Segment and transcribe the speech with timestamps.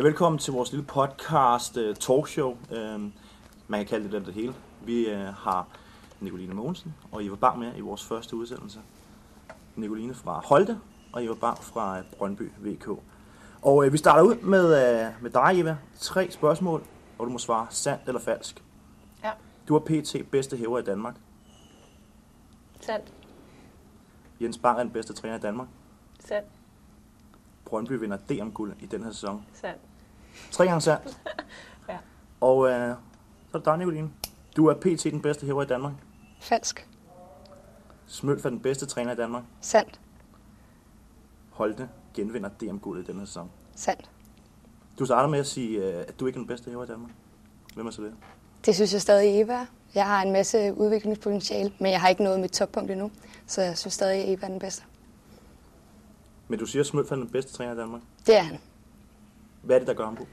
[0.00, 2.50] Ja, velkommen til vores lille podcast uh, talkshow.
[2.50, 3.00] Uh,
[3.68, 4.54] man kan kalde det det, det hele.
[4.84, 5.68] Vi uh, har
[6.20, 8.80] Nicoline Mogensen og Eva Bang med i vores første udsendelse.
[9.76, 10.80] Nicoline fra Holte
[11.12, 12.88] og Eva Bang fra uh, Brøndby VK.
[13.62, 15.76] Og uh, vi starter ud med, uh, med dig, Eva.
[15.98, 16.84] Tre spørgsmål,
[17.18, 18.64] og du må svare sandt eller falsk.
[19.24, 19.30] Ja.
[19.68, 21.14] Du er PT bedste hæver i Danmark.
[22.80, 23.12] Sandt.
[24.40, 25.68] Jens Bang er den bedste træner i Danmark.
[26.20, 26.48] Sandt.
[27.64, 29.44] Brøndby vinder DM-guld i den her sæson.
[29.52, 29.80] Sandt.
[30.50, 31.18] Tre gange sandt.
[31.88, 31.98] Ja.
[32.40, 32.94] Og øh,
[33.50, 34.10] så er det dig, Nicoline.
[34.56, 35.92] Du er PT den bedste hæver i Danmark.
[36.40, 36.88] Falsk.
[38.06, 39.42] Smølf er den bedste træner i Danmark.
[39.60, 40.00] Sandt.
[41.50, 43.50] Holte genvinder DM-guldet i denne sæson.
[43.74, 44.10] Sandt.
[44.98, 47.10] Du starter med at sige, øh, at du ikke er den bedste hæver i Danmark.
[47.74, 48.14] Hvem er så det?
[48.66, 49.66] Det synes jeg stadig Eva er.
[49.94, 53.10] Jeg har en masse udviklingspotentiale, men jeg har ikke nået mit toppunkt endnu.
[53.46, 54.82] Så jeg synes stadig, at Eva er den bedste.
[56.48, 58.00] Men du siger, at Smølf er den bedste træner i Danmark.
[58.26, 58.58] Det er han.
[59.62, 60.26] Hvad er det, der gør ham god?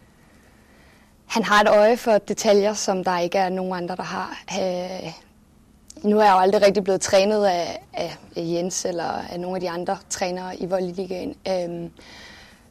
[1.25, 4.43] Han har et øje for detaljer, som der ikke er nogen andre, der har.
[4.51, 5.11] Øh,
[6.03, 9.61] nu er jeg jo aldrig rigtig blevet trænet af, af Jens eller af nogle af
[9.61, 11.35] de andre trænere i Volleyligaen.
[11.47, 11.89] Øh,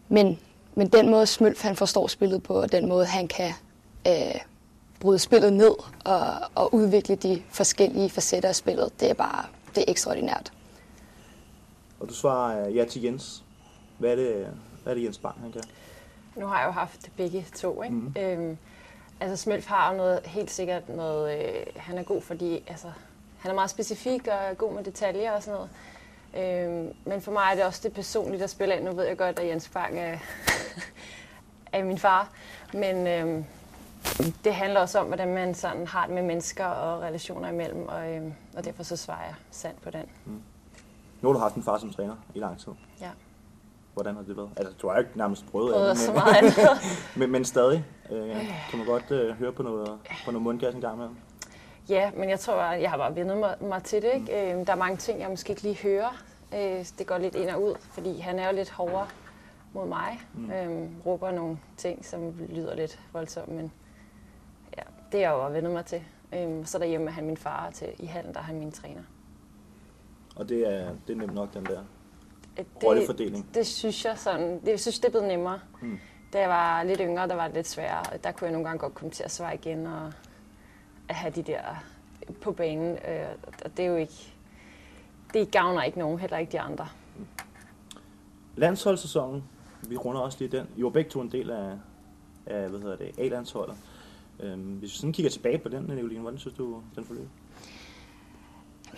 [0.08, 0.38] men,
[0.74, 3.52] men den måde Smølf han forstår spillet på, og den måde han kan
[4.06, 4.40] øh,
[5.00, 9.84] bryde spillet ned og, og udvikle de forskellige facetter af spillet, det er bare det
[9.88, 10.52] er ekstraordinært.
[12.00, 13.44] Og du svarer øh, ja til Jens.
[13.98, 14.46] Hvad er det,
[14.82, 15.62] hvad er det Jens Bang, han kan?
[16.36, 17.94] Nu har jeg jo haft begge to, ikke?
[17.94, 18.22] Mm-hmm.
[18.22, 18.58] Øhm,
[19.20, 22.92] altså Smølf har jo noget, helt sikkert noget, øh, han er god, fordi altså,
[23.38, 25.70] han er meget specifik og er god med detaljer og sådan noget.
[26.36, 28.84] Øhm, men for mig er det også det personlige, der spiller ind.
[28.84, 30.18] Nu ved jeg godt, at Jens Bang er,
[31.72, 32.30] er min far,
[32.72, 33.44] men øhm,
[34.44, 38.12] det handler også om, hvordan man sådan har det med mennesker og relationer imellem, og,
[38.12, 40.04] øhm, og derfor så svarer jeg sandt på den.
[41.20, 42.72] Nu har du haft en far som træner i lang tid.
[43.00, 43.10] Ja.
[43.96, 44.50] Hvordan har det været?
[44.56, 46.56] Altså, du har ikke nærmest prøvet Prøvet det, så men, meget andet.
[47.18, 47.84] men, men stadig.
[48.10, 48.36] Øh,
[48.70, 49.88] kan man godt øh, høre på noget,
[50.24, 51.08] på noget mundgas en gang med.
[51.88, 54.10] Ja, men jeg tror, at jeg har bare vendt mig, mig til det.
[54.14, 54.54] Ikke?
[54.56, 54.64] Mm.
[54.64, 56.22] Der er mange ting, jeg måske ikke lige hører.
[56.54, 59.06] Øh, Det går lidt ind og ud, fordi han er jo lidt hårdere
[59.72, 60.20] mod mig.
[60.34, 60.50] Mm.
[60.50, 63.72] Øhm, råber nogle ting, som lyder lidt voldsomt, men
[64.76, 66.02] ja, det er jeg jo vendt mig til.
[66.34, 68.72] Øhm, så derhjemme er han min far, og til, i hallen der er han min
[68.72, 69.02] træner.
[70.36, 71.80] Og det er, det er nemt nok, den der
[72.58, 73.46] Øh, rollefordeling.
[73.54, 75.60] Det synes jeg sådan, det, jeg synes, det er blevet nemmere.
[75.82, 75.88] Mm.
[75.88, 75.98] Mm.
[76.32, 78.02] Da jeg var lidt yngre, der var det lidt sværere.
[78.12, 80.12] og Der kunne jeg nogle gange godt komme til at svare igen og
[81.08, 81.60] at have de der
[82.42, 82.90] på banen.
[82.90, 83.26] Øh,
[83.64, 84.32] og det er jo ikke,
[85.34, 86.88] det gavner ikke nogen, heller ikke de andre.
[88.56, 89.44] Landsholdssæsonen,
[89.88, 90.66] vi runder også lige den.
[90.76, 91.72] I var begge to en del af,
[92.46, 93.76] af hvad hedder det, A-landsholdet.
[94.40, 97.28] Øhm, hvis vi sådan kigger tilbage på den, Nicoline, hvordan synes du, den forløb?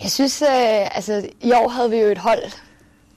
[0.01, 2.68] Jeg synes, øh, altså i år havde vi jo et hold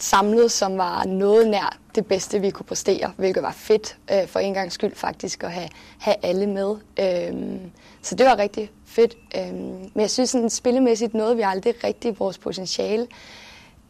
[0.02, 4.40] samlet, som var noget nær det bedste, vi kunne præstere, hvilket var fedt øh, for
[4.40, 5.68] en gang skyld faktisk at have,
[5.98, 6.76] have alle med.
[7.00, 7.60] Øhm,
[8.02, 9.16] så det var rigtig fedt.
[9.36, 9.54] Øhm,
[9.94, 13.06] men jeg synes, sådan, spillemæssigt noget, vi aldrig rigtig vores potentiale.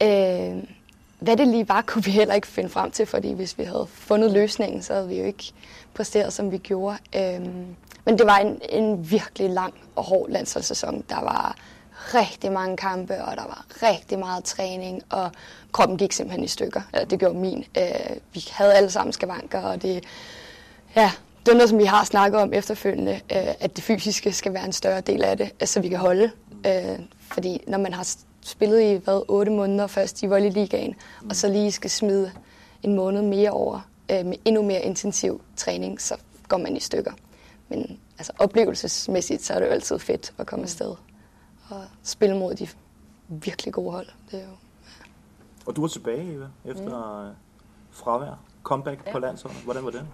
[0.02, 0.66] Øhm,
[1.18, 3.86] hvad det lige var, kunne vi heller ikke finde frem til, fordi hvis vi havde
[3.90, 5.52] fundet løsningen, så havde vi jo ikke
[5.94, 6.96] præsteret, som vi gjorde.
[7.16, 7.66] Øhm,
[8.04, 11.04] men det var en, en virkelig lang og hård landsholdssæson.
[11.08, 11.56] Der var
[12.14, 15.30] rigtig mange kampe, og der var rigtig meget træning, og
[15.72, 16.80] kroppen gik simpelthen i stykker.
[16.92, 17.64] Eller det gjorde min.
[17.78, 20.04] Øh, vi havde alle sammen skavanker, og det,
[20.96, 21.12] ja,
[21.46, 24.64] det er noget, som vi har snakket om efterfølgende, øh, at det fysiske skal være
[24.64, 26.30] en større del af det, øh, så altså, vi kan holde.
[26.66, 26.98] Øh,
[27.32, 30.94] fordi når man har spillet i hvad, 8 måneder først i volleyligaen,
[31.30, 32.32] og så lige skal smide
[32.82, 33.80] en måned mere over
[34.10, 36.16] øh, med endnu mere intensiv træning, så
[36.48, 37.12] går man i stykker.
[37.68, 40.94] Men altså, oplevelsesmæssigt, så er det jo altid fedt at komme afsted
[41.72, 42.68] og spille mod de
[43.28, 44.06] virkelig gode hold.
[44.30, 44.56] Det er jo
[45.66, 47.36] Og du er tilbage, Eva, efter mm.
[47.90, 48.40] fravær.
[48.62, 49.06] Comeback ja.
[49.06, 49.12] Ja.
[49.12, 49.62] på landsholdet.
[49.62, 50.06] Hvordan var det?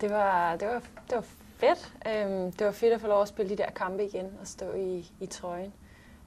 [0.00, 1.24] Det var, det var, det var
[1.56, 1.92] fedt.
[2.08, 4.72] Øhm, det var fedt at få lov at spille de der kampe igen og stå
[4.72, 5.72] i, i trøjen.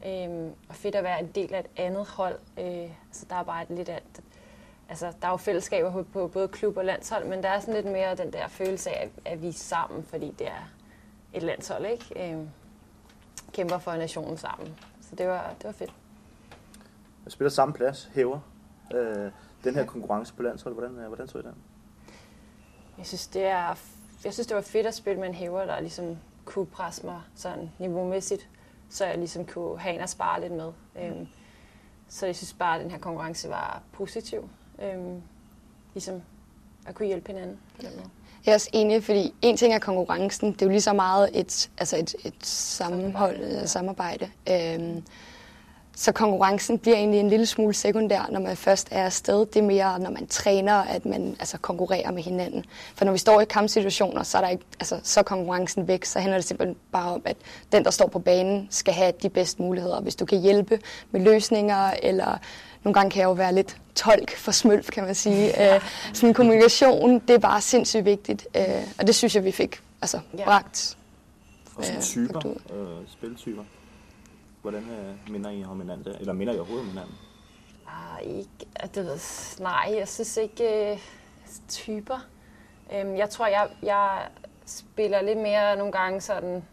[0.06, 2.40] Øhm, og fedt at være en del af et andet hold.
[2.60, 4.02] Øh, altså, der er bare et lidt af,
[4.90, 7.74] altså, der er jo fællesskaber på, på både klub og landshold, men der er sådan
[7.74, 10.70] lidt mere den der følelse af, at, at vi er sammen, fordi det er
[11.34, 12.32] et landshold, ikke?
[12.32, 12.50] Øhm,
[13.56, 14.76] kæmper for nationen sammen.
[15.02, 15.94] Så det var, det var fedt.
[17.26, 18.40] Jeg spiller samme plads, hæver.
[18.94, 19.32] Øh,
[19.64, 21.56] den her konkurrence på landsholdet, hvordan, øh, hvordan så I den?
[22.98, 23.76] Jeg synes, det er,
[24.24, 27.22] jeg synes, det var fedt at spille med en hæver, der ligesom kunne presse mig
[27.36, 28.50] sådan niveaumæssigt,
[28.90, 30.72] så jeg ligesom kunne have en at spare lidt med.
[31.00, 31.28] Øhm,
[32.08, 34.50] så jeg synes bare, at den her konkurrence var positiv.
[34.82, 35.22] Øhm,
[35.94, 36.22] ligesom
[36.88, 38.10] at kunne hjælpe hinanden på den måde.
[38.46, 40.52] Jeg er også enig, fordi en ting er konkurrencen.
[40.52, 43.60] Det er jo lige så meget et, altså et, et sammenhold, Samarbejde, ja.
[43.60, 43.66] ja.
[43.66, 44.30] samarbejde.
[44.86, 45.04] Øhm,
[45.96, 49.46] så konkurrencen bliver egentlig en lille smule sekundær, når man først er afsted.
[49.46, 52.66] Det er mere, når man træner, at man altså, konkurrerer med hinanden.
[52.96, 56.06] For når vi står i kampsituationer, så er, der ikke, altså, så er konkurrencen væk.
[56.06, 57.38] Så handler det simpelthen bare om, at
[57.72, 60.02] den, der står på banen, skal have de bedste muligheder.
[60.02, 60.80] Hvis du kan hjælpe
[61.12, 62.38] med løsninger, eller
[62.86, 65.76] nogle gange kan jeg jo være lidt tolk for smølf, kan man sige.
[65.76, 65.82] Øh,
[66.14, 68.48] sådan kommunikation, det er bare sindssygt vigtigt.
[68.56, 68.64] Øh,
[69.00, 70.98] og det synes jeg, vi fik altså, bragt.
[71.76, 73.64] Og sådan typer, øh, spiltyper.
[74.62, 76.16] Hvordan øh, minder I om hinanden?
[76.20, 77.16] Eller minder I overhovedet om hinanden?
[77.88, 78.50] Ah, ikke,
[78.96, 79.20] det ved,
[79.60, 80.98] nej, jeg synes ikke øh,
[81.70, 82.26] typer.
[82.94, 84.28] Øhm, jeg tror, jeg, jeg
[84.66, 86.64] spiller lidt mere nogle gange sådan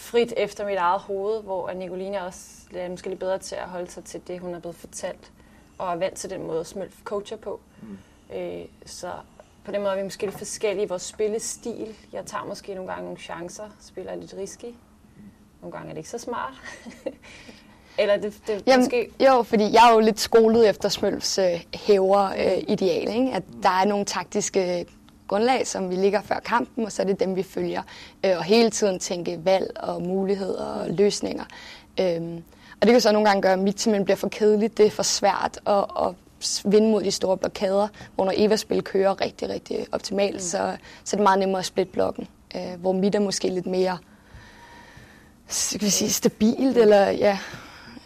[0.00, 2.40] frit efter mit eget hoved, hvor Nicoline også
[2.74, 5.32] er måske lidt bedre til at holde sig til det, hun er blevet fortalt,
[5.78, 7.60] og er vant til den måde, Smølf coacher på.
[7.82, 7.98] Mm.
[8.36, 9.12] Øh, så
[9.64, 11.96] på den måde er vi måske lidt forskellige i vores spillestil.
[12.12, 14.74] Jeg tager måske nogle gange nogle chancer, spiller lidt risky.
[15.60, 16.52] Nogle gange er det ikke så smart.
[17.98, 19.10] Eller det, det Jamen, måske...
[19.26, 23.08] Jo, fordi jeg er jo lidt skolet efter Smølfs øh, hæver-ideal.
[23.08, 23.32] Øh, ikke?
[23.32, 24.86] At der er nogle taktiske
[25.30, 27.82] grundlag, som vi ligger før kampen, og så er det dem, vi følger.
[28.26, 31.44] Øh, og hele tiden tænke valg og muligheder og løsninger.
[32.00, 32.22] Øh,
[32.80, 34.78] og det kan så nogle gange gøre, at mit simpelthen bliver for kedeligt.
[34.78, 36.14] Det er for svært at, at
[36.64, 40.40] vinde mod de store blokader, hvor når Eva-spil kører rigtig, rigtig optimalt, mm.
[40.40, 42.28] så, så er det meget nemmere at splitte blokken.
[42.56, 43.98] Øh, hvor mit er måske lidt mere
[45.50, 47.38] skal vi sige, stabilt, eller ja,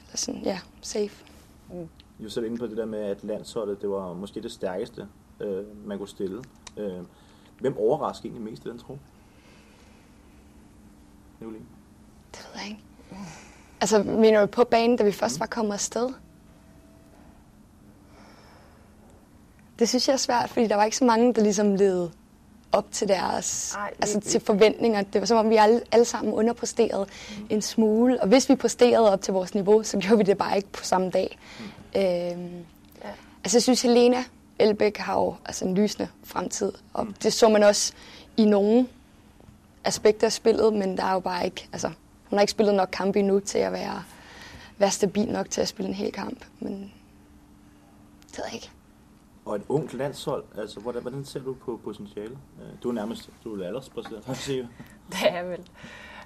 [0.07, 1.25] eller sådan, ja, safe.
[1.71, 1.89] Mm.
[2.23, 5.07] Du selv inde på det der med, at landsholdet, det var måske det stærkeste,
[5.41, 6.43] øh, man kunne stille.
[6.77, 7.03] Øh,
[7.61, 8.99] hvem overrasker egentlig mest i den tro?
[11.41, 11.49] Det
[12.55, 12.81] ved jeg ikke.
[13.81, 16.11] Altså, mener du på banen, da vi først var kommet afsted?
[19.79, 22.11] Det synes jeg er svært, fordi der var ikke så mange, der ligesom levede
[22.73, 25.03] op til deres, Ej, altså til forventninger.
[25.03, 27.07] Det var som om, vi alle, alle sammen underpræsterede
[27.39, 27.47] mm.
[27.51, 28.23] en smule.
[28.23, 30.85] Og hvis vi præsterede op til vores niveau, så gjorde vi det bare ikke på
[30.85, 31.39] samme dag.
[31.59, 32.01] Mm.
[32.01, 32.65] Øhm,
[33.05, 33.11] ja.
[33.45, 34.25] Altså jeg synes, Helena
[34.59, 36.73] Elbæk har jo altså, en lysende fremtid.
[36.93, 37.93] Og det så man også
[38.37, 38.89] i nogle
[39.85, 41.89] aspekter af spillet, men der er jo bare ikke, altså
[42.25, 44.05] hun har ikke spillet nok kampe endnu til at være,
[44.79, 46.45] være stabil nok til at spille en hel kamp.
[46.61, 46.93] Men
[48.27, 48.71] det ved jeg ikke.
[49.45, 52.39] Og et ungt landshold, altså hvordan, hvordan ser du på potentiale?
[52.61, 54.67] Øh, du er nærmest du er alderspræsident, har jeg
[55.11, 55.69] Det er vel.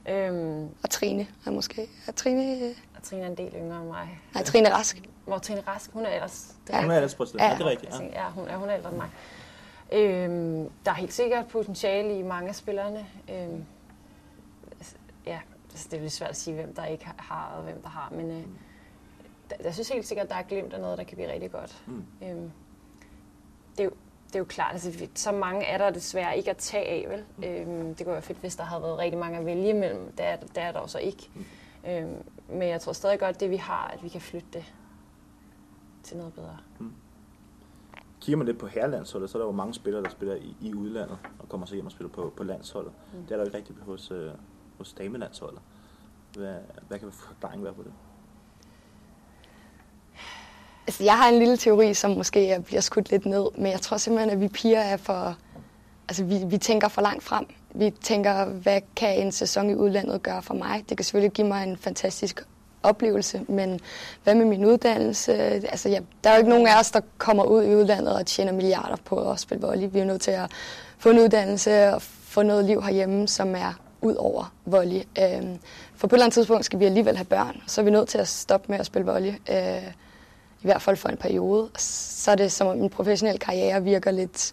[0.08, 1.88] Øhm, og Trine er måske.
[2.06, 2.74] Er Trine...
[2.96, 4.20] Og Trine er en del yngre end mig.
[4.34, 5.02] Nej, Trine Rask.
[5.24, 6.54] Hvor Trine Rask, hun er ellers...
[6.66, 6.80] Det ja.
[6.80, 7.48] Hun er alderspræsident, ja.
[7.48, 7.54] ja.
[7.54, 7.92] det er rigtigt.
[7.92, 9.08] Ja, ja hun, er, hun er ældre end mig.
[9.92, 13.06] Øhm, der er helt sikkert potentiale i mange af spillerne.
[13.30, 13.64] Øhm,
[15.26, 15.40] ja,
[15.70, 18.30] altså, det er svært at sige, hvem der ikke har, og hvem der har, men
[18.30, 18.44] øh,
[19.64, 21.82] jeg synes helt sikkert, at der er glimt af noget, der kan blive rigtig godt.
[21.86, 22.04] Mm.
[22.22, 22.50] Øhm,
[23.76, 23.90] det, er jo,
[24.28, 27.24] det er jo klart, altså, så mange er der desværre ikke at tage af, vel?
[27.36, 27.44] Mm.
[27.44, 30.12] Øhm, det kunne være fedt, hvis der havde været rigtig mange at vælge imellem.
[30.12, 31.30] Det er, det er der også ikke.
[31.34, 31.44] Mm.
[31.90, 34.74] Øhm, men jeg tror stadig godt, det vi har, at vi kan flytte det
[36.02, 36.56] til noget bedre.
[36.78, 36.92] Mm.
[38.20, 40.74] Kigger man lidt på herrelandsholdet, så er der jo mange spillere, der spiller i, i
[40.74, 42.92] udlandet og kommer så hjem og spiller på, på landsholdet.
[43.12, 43.22] Mm.
[43.22, 44.30] Det er der jo ikke rigtigt hos, øh,
[44.78, 45.60] hos damelandsholdet.
[46.36, 46.56] Hvad,
[46.88, 47.92] hvad kan forklaringen være på det?
[50.88, 53.96] Altså, jeg har en lille teori, som måske bliver skudt lidt ned, men jeg tror
[53.96, 55.36] simpelthen, at vi piger er for...
[56.08, 57.46] Altså, vi, vi tænker for langt frem.
[57.74, 60.84] Vi tænker, hvad kan en sæson i udlandet gøre for mig?
[60.88, 62.42] Det kan selvfølgelig give mig en fantastisk
[62.82, 63.80] oplevelse, men
[64.24, 65.32] hvad med min uddannelse?
[65.34, 68.26] Altså, ja, der er jo ikke nogen af os, der kommer ud i udlandet og
[68.26, 69.88] tjener milliarder på at spille volley.
[69.92, 70.50] Vi er nødt til at
[70.98, 75.02] få en uddannelse og få noget liv herhjemme, som er ud over volley.
[75.18, 75.58] Øhm,
[75.96, 78.08] for på et eller andet tidspunkt skal vi alligevel have børn, så er vi nødt
[78.08, 79.32] til at stoppe med at spille volley.
[79.50, 79.92] Øh,
[80.62, 81.70] i hvert fald for en periode.
[81.78, 84.52] Så er det som om en professionel karriere virker lidt,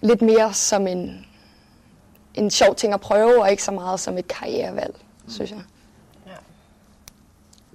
[0.00, 1.26] lidt mere som en,
[2.34, 5.30] en sjov ting at prøve, og ikke så meget som et karrierevalg, mm.
[5.30, 5.62] synes jeg.
[6.26, 6.36] Ja.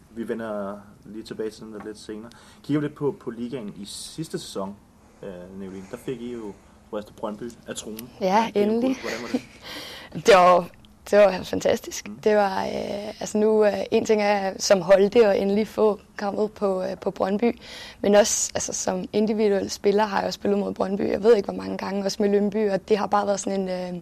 [0.10, 2.32] Vi vender lige tilbage til den lidt senere.
[2.64, 4.76] Kigger lidt på, på ligaen i sidste sæson,
[5.24, 6.54] øh, Nevin, der fik I jo
[6.94, 8.10] Røste Brøndby af tronen.
[8.22, 8.98] Ja, endelig.
[9.02, 9.42] Hvordan var det?
[10.26, 10.70] det var
[11.12, 12.08] det var fantastisk.
[12.08, 12.16] Mm.
[12.16, 16.52] Det var, øh, altså nu, øh, en ting er som holde og endelig få kommet
[16.52, 17.60] på, øh, på Brøndby,
[18.02, 21.46] men også altså, som individuel spiller har jeg også spillet mod Brøndby, jeg ved ikke
[21.52, 24.02] hvor mange gange, også med Lønby, og det har bare været sådan en, øh,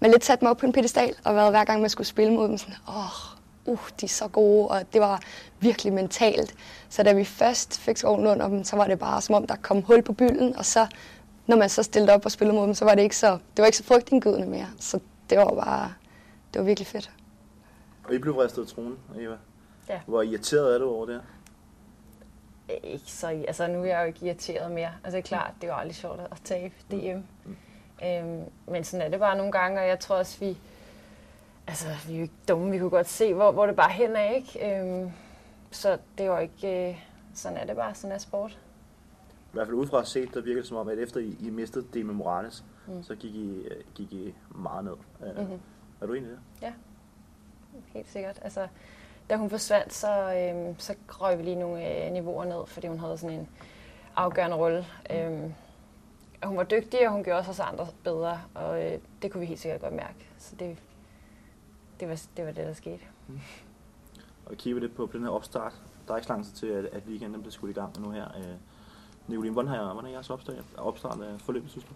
[0.00, 2.32] man lidt sat mig op på en pedestal, og været hver gang man skulle spille
[2.32, 5.20] mod dem, sådan, åh, oh, uh, de er så gode, og det var
[5.60, 6.54] virkelig mentalt.
[6.88, 9.56] Så da vi først fik skoven under dem, så var det bare som om, der
[9.62, 10.86] kom hul på bylden, og så
[11.46, 13.58] når man så stillede op og spillede mod dem, så var det ikke så, det
[13.58, 14.66] var ikke så frygtindgydende mere.
[14.80, 14.98] Så
[15.30, 15.92] det var bare,
[16.52, 17.10] det var virkelig fedt.
[18.04, 19.36] Og I blev vristet af tronen, Eva.
[19.88, 20.00] Ja.
[20.06, 21.22] Hvor irriteret er du over det
[22.82, 24.90] Ikke så, altså nu er jeg jo ikke irriteret mere.
[25.04, 27.20] Altså det er klart, det er jo aldrig sjovt at tabe DM.
[27.44, 27.56] Mm.
[28.04, 30.58] Øhm, men sådan er det bare nogle gange, og jeg tror også, vi,
[31.66, 34.16] altså vi er jo ikke dumme, vi kunne godt se, hvor, hvor det bare hen
[34.16, 34.80] er, ikke?
[34.80, 35.10] Øhm,
[35.70, 36.88] så det var ikke...
[36.88, 37.04] Øh,
[37.34, 37.94] sådan er det bare.
[37.94, 38.50] Sådan er sport.
[38.50, 41.86] I hvert fald udefra set, der virker det som om, at efter I, I mistede
[41.94, 43.02] det med Morales, mm.
[43.02, 44.94] så gik I, øh, gik I meget ned.
[45.20, 45.60] Mm-hmm.
[46.02, 46.40] Er du enig i det?
[46.62, 46.72] Ja,
[47.86, 48.38] helt sikkert.
[48.42, 48.68] Altså,
[49.30, 52.98] da hun forsvandt, så, øhm, så røg vi lige nogle øh, niveauer ned, fordi hun
[52.98, 53.48] havde sådan en
[54.16, 54.86] afgørende rolle.
[55.10, 55.16] Mm.
[55.16, 55.54] Øhm,
[56.44, 59.46] hun var dygtig, og hun gjorde også os andre bedre, og øh, det kunne vi
[59.46, 60.28] helt sikkert godt mærke.
[60.38, 60.78] Så det,
[62.00, 63.04] det, var, det var det, der skete.
[63.28, 63.40] Mm.
[64.46, 65.82] Og kigger vi lidt på, på den her opstart.
[66.06, 68.10] Der er ikke så lang tid til, at, at weekenden bliver skudt i gang nu
[68.10, 68.28] her.
[68.38, 68.56] Øh,
[69.26, 71.92] Nicoline, hvordan har, hvordan er jeres opstart, opstart af forløbet, synes du?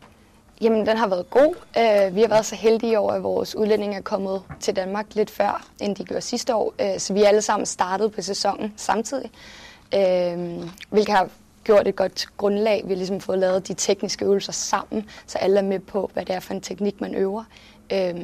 [0.60, 1.54] Jamen, den har været god.
[1.78, 5.30] Øh, vi har været så heldige over, at vores udlændinge er kommet til Danmark lidt
[5.30, 6.75] før, end de gjorde sidste år.
[6.80, 9.30] Øh, så vi er alle sammen startet på sæsonen samtidig,
[9.94, 11.28] øh, hvilket har
[11.64, 12.82] gjort et godt grundlag.
[12.84, 16.25] Vi har ligesom fået lavet de tekniske øvelser sammen, så alle er med på, hvad
[16.25, 17.44] det er for en teknik, man øver.
[17.92, 18.20] Uh,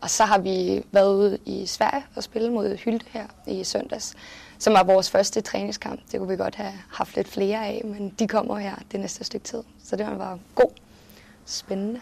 [0.00, 4.14] og så har vi været ude i Sverige og spille mod Hylte her i søndags,
[4.58, 6.00] som var vores første træningskamp.
[6.12, 9.24] Det kunne vi godt have haft lidt flere af, men de kommer her det næste
[9.24, 9.62] stykke tid.
[9.84, 10.70] Så det var god.
[11.46, 12.00] Spændende.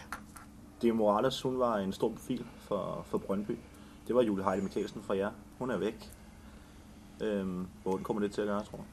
[0.81, 3.57] Det Morales, hun var en stor profil for, for Brøndby.
[4.07, 5.31] Det var Julie Heide Mikkelsen fra jer.
[5.59, 6.11] Hun er væk.
[7.21, 8.83] Øhm, hvordan kommer det til at gøre, tror du?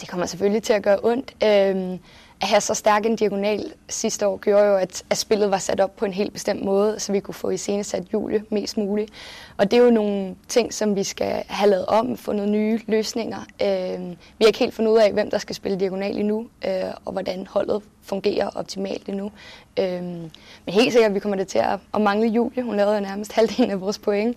[0.00, 1.36] Det kommer selvfølgelig til at gøre ondt.
[1.44, 1.98] Øhm,
[2.40, 5.80] at have så stærk en diagonal sidste år gjorde jo, at, at spillet var sat
[5.80, 9.12] op på en helt bestemt måde, så vi kunne få i iscenesat Julie mest muligt.
[9.56, 12.80] Og det er jo nogle ting, som vi skal have lavet om, få nogle nye
[12.86, 13.38] løsninger.
[13.38, 16.72] Øh, vi har ikke helt fundet ud af, hvem der skal spille diagonal endnu, øh,
[17.04, 19.30] og hvordan holdet fungerer optimalt endnu.
[19.78, 20.30] Øh, men
[20.68, 22.62] helt sikkert, at vi kommer det til at, at mangle Julie.
[22.62, 24.36] Hun lavede nærmest halvdelen af vores point.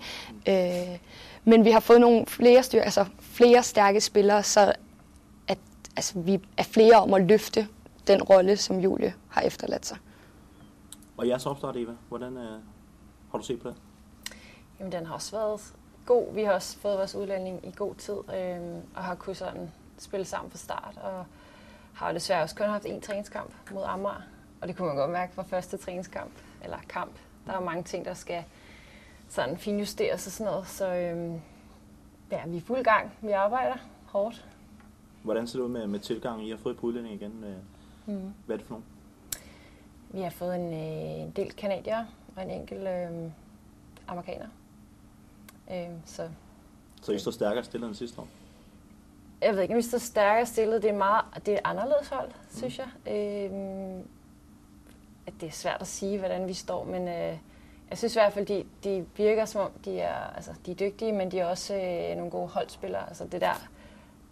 [0.49, 0.97] Øh,
[1.45, 4.73] men vi har fået nogle flere, styr, altså flere stærke spillere, så
[5.47, 5.57] at,
[5.95, 7.67] altså, vi er flere om at løfte
[8.07, 9.97] den rolle, som Julie har efterladt sig.
[11.17, 12.59] Og jeres opstart, Eva, hvordan øh,
[13.31, 13.75] har du set på det?
[14.79, 15.73] Jamen, den har også været
[16.05, 16.33] god.
[16.33, 20.25] Vi har også fået vores udlænding i god tid, øh, og har kunnet sådan spille
[20.25, 21.25] sammen fra start, og
[21.93, 24.21] har desværre også kun haft én træningskamp mod Amager,
[24.61, 26.31] og det kunne man godt mærke fra første træningskamp,
[26.63, 27.11] eller kamp.
[27.45, 28.43] Der er mange ting, der skal
[29.29, 31.39] sådan finjusteres og sådan noget, så øh,
[32.31, 33.11] ja, vi er fuld gang.
[33.21, 34.45] Vi arbejder hårdt.
[35.23, 36.47] Hvordan ser det ud med, med tilgang?
[36.47, 37.41] I har fået på udlænding igen.
[37.41, 37.55] Med,
[38.05, 38.33] mm.
[38.45, 38.85] Hvad er det for nogle?
[40.09, 42.05] Vi har fået en, øh, en del kanadier
[42.35, 43.31] og en enkelt øh,
[44.07, 44.47] amerikaner.
[45.71, 46.29] Øh, så,
[47.01, 48.27] så I står stærkere stillet end sidste år?
[49.41, 50.81] Jeg ved ikke, om vi står stærkere stillet.
[50.81, 52.57] Det er, meget, det er anderledes hold, mm.
[52.57, 52.87] synes jeg.
[53.13, 53.99] Øh,
[55.27, 57.37] at det er svært at sige, hvordan vi står, men øh,
[57.89, 60.75] jeg synes i hvert fald, de, de virker som om, de er, altså, de er
[60.75, 63.07] dygtige, men de er også øh, nogle gode holdspillere.
[63.07, 63.69] Altså, det der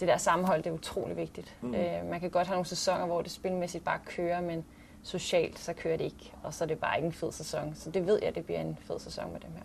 [0.02, 1.56] det der sammenhold, det er utrolig vigtigt.
[1.62, 1.76] Mm.
[1.76, 4.66] Øh, man kan godt have nogle sæsoner, hvor det spilmæssigt bare kører, men
[5.04, 6.34] socialt, så kører det ikke.
[6.44, 7.76] Og så er det bare ikke en fed sæson.
[7.76, 9.64] Så det ved jeg, det bliver en fed sæson med dem her.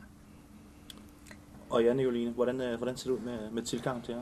[1.70, 4.20] Og ja, Nicoline, hvordan, øh, hvordan ser det ud med, med tilgang til jer?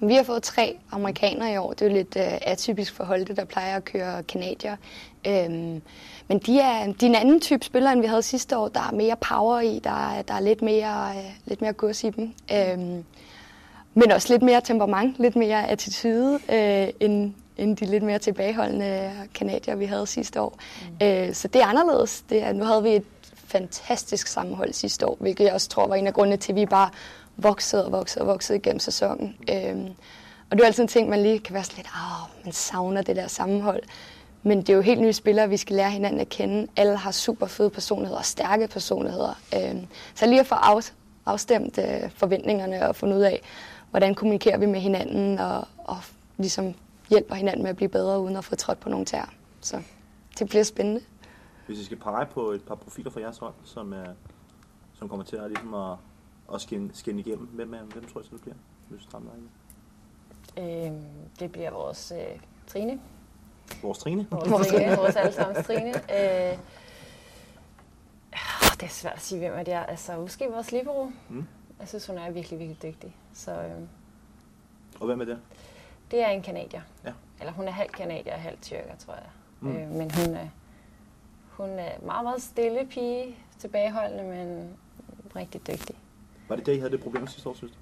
[0.00, 1.72] Vi har fået tre amerikanere i år.
[1.72, 4.76] Det er jo lidt uh, atypisk for Holte, der plejer at køre kanadier.
[5.26, 5.82] Øhm,
[6.28, 8.68] men de er, de er en anden type spillere, end vi havde sidste år.
[8.68, 12.04] Der er mere power i, der er, der er lidt mere, uh, lidt mere gods
[12.04, 12.32] i dem.
[12.52, 13.04] Øhm,
[13.94, 19.12] men også lidt mere temperament, lidt mere attitude, øh, end, end de lidt mere tilbageholdende
[19.34, 20.58] kanadier, vi havde sidste år.
[21.00, 21.06] Mm.
[21.06, 22.24] Øh, så det er anderledes.
[22.28, 23.04] Det er, nu havde vi et
[23.46, 26.66] fantastisk sammenhold sidste år, hvilket jeg også tror var en af grundene til, at vi
[26.66, 26.90] bare
[27.36, 29.36] voksede og voksede og voksede igennem sæsonen.
[29.50, 29.76] Øh,
[30.50, 33.02] og det er altid en ting, man lige kan være sådan lidt, åh, man savner
[33.02, 33.82] det der sammenhold.
[34.42, 36.66] Men det er jo helt nye spillere, vi skal lære hinanden at kende.
[36.76, 39.40] Alle har super fede personligheder og stærke personligheder.
[39.54, 39.74] Øh,
[40.14, 40.92] så lige at få af,
[41.26, 43.40] afstemt øh, forventningerne og fundet ud af,
[43.94, 45.96] hvordan kommunikerer vi med hinanden, og, og
[46.36, 46.74] ligesom
[47.10, 49.34] hjælper hinanden med at blive bedre, uden at få trådt på nogle tær.
[49.60, 49.82] Så
[50.38, 51.00] det bliver spændende.
[51.66, 54.04] Hvis I skal pege på et par profiler fra jeres hold, som, er,
[54.94, 55.96] som kommer til at, ligesom at,
[56.54, 58.54] at skinne, skinne igennem, hvem, er, hvem tror I så det bliver?
[58.88, 59.18] Hvis du
[60.58, 61.04] øhm,
[61.40, 63.00] det bliver vores øh, Trine.
[63.82, 64.26] Vores Trine?
[64.30, 65.94] Vores Trine, vores allesammens Trine.
[65.94, 66.58] Øh,
[68.80, 69.82] det er svært at sige, hvem af det er.
[69.82, 71.10] Altså, måske vores libero.
[71.28, 71.46] Mm.
[71.84, 73.16] Jeg synes, hun er virkelig, virkelig dygtig.
[73.34, 73.88] Så, øhm,
[75.00, 75.38] og hvem er det?
[76.10, 76.80] Det er en kanadier.
[77.04, 77.12] Ja.
[77.40, 79.26] Eller hun er halv kanadier og halv tyrker, tror jeg.
[79.60, 79.76] Mm.
[79.76, 80.48] Øh, men hun er,
[81.50, 84.68] hun er meget, meget stille pige, tilbageholdende, men
[85.36, 85.96] rigtig dygtig.
[86.48, 87.78] Var det det, I havde det problem sidste år, synes du?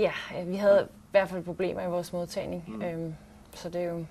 [0.00, 0.12] Ja,
[0.46, 0.84] vi havde ja.
[0.84, 2.64] i hvert fald problemer i vores modtagning.
[2.66, 2.82] Mm.
[2.82, 3.14] Øhm,
[3.54, 4.06] så det er jo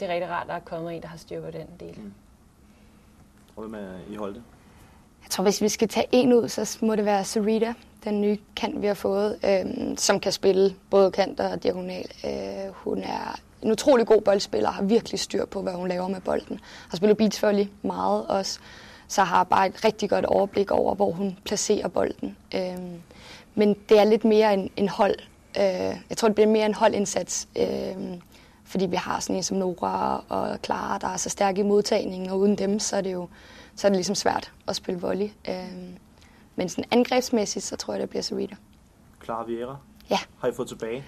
[0.00, 2.00] det er rigtig rart, at der er kommet en, der har styr på den del.
[2.00, 2.12] Mm.
[3.56, 4.42] Og hvem er I holdt det?
[5.22, 8.38] Jeg tror, hvis vi skal tage en ud, så må det være Sarita den nye
[8.56, 12.06] kant, vi har fået, øh, som kan spille både kanter og diagonal.
[12.24, 16.20] Øh, hun er en utrolig god boldspiller, har virkelig styr på, hvad hun laver med
[16.20, 16.60] bolden.
[16.88, 18.58] Har spillet beachvolley meget også,
[19.08, 22.36] så har bare et rigtig godt overblik over, hvor hun placerer bolden.
[22.54, 22.78] Øh,
[23.54, 25.14] men det er lidt mere en, en hold
[25.58, 28.18] Øh, jeg tror, det bliver mere en holdindsats, øh,
[28.64, 32.30] fordi vi har sådan en som Nora og Clara, der er så stærke i modtagningen,
[32.30, 33.28] og uden dem, så er det jo
[33.76, 35.28] så er det ligesom svært at spille volley.
[35.48, 35.54] Øh,
[36.58, 38.54] men sådan angrebsmæssigt, så tror jeg, det bliver Sarita.
[39.24, 39.76] Clara Vieira
[40.10, 40.18] Ja.
[40.40, 41.04] har I fået tilbage.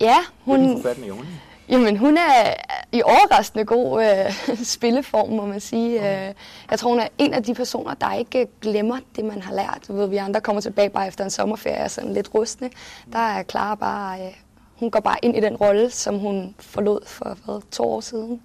[0.00, 0.58] Ja, Hun...
[0.58, 1.26] Hvilken forfatning er hun?
[1.68, 2.54] Jamen, hun er
[2.92, 4.32] i overraskende god øh,
[4.76, 5.98] spilleform, må man sige.
[6.28, 6.34] Øh,
[6.70, 9.84] jeg tror, hun er en af de personer, der ikke glemmer det, man har lært.
[9.88, 12.70] Du ved, vi andre kommer tilbage bare efter en sommerferie og sådan lidt rustne.
[13.12, 14.26] Der er Clara bare...
[14.26, 14.32] Øh,
[14.74, 18.42] hun går bare ind i den rolle, som hun forlod for hvad, to år siden.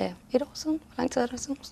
[0.00, 0.80] Øh, et år siden?
[0.86, 1.56] Hvor lang tid er det siden?
[1.56, 1.64] hun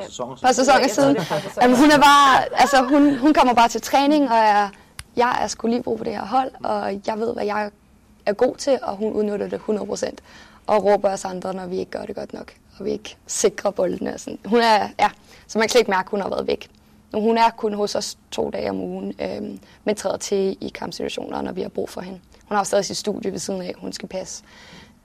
[0.00, 1.16] par sæsoner par sæsoner siden.
[1.62, 4.68] Jamen, hun er bare, altså hun, hun kommer bare til træning, og er,
[5.16, 7.70] jeg er sgu lige brug på det her hold, og jeg ved, hvad jeg
[8.26, 10.10] er god til, og hun udnytter det 100%.
[10.66, 13.70] Og råber os andre, når vi ikke gør det godt nok, og vi ikke sikrer
[13.70, 14.14] boldene.
[14.14, 14.38] og Sådan.
[14.44, 15.08] Hun er, ja,
[15.46, 16.68] så man kan slet ikke mærke, at hun har været væk.
[17.14, 21.42] Hun er kun hos os to dage om ugen, øhm, men træder til i kampsituationer,
[21.42, 22.20] når vi har brug for hende.
[22.48, 24.44] Hun har stadig sit studie ved siden af, hun skal passe.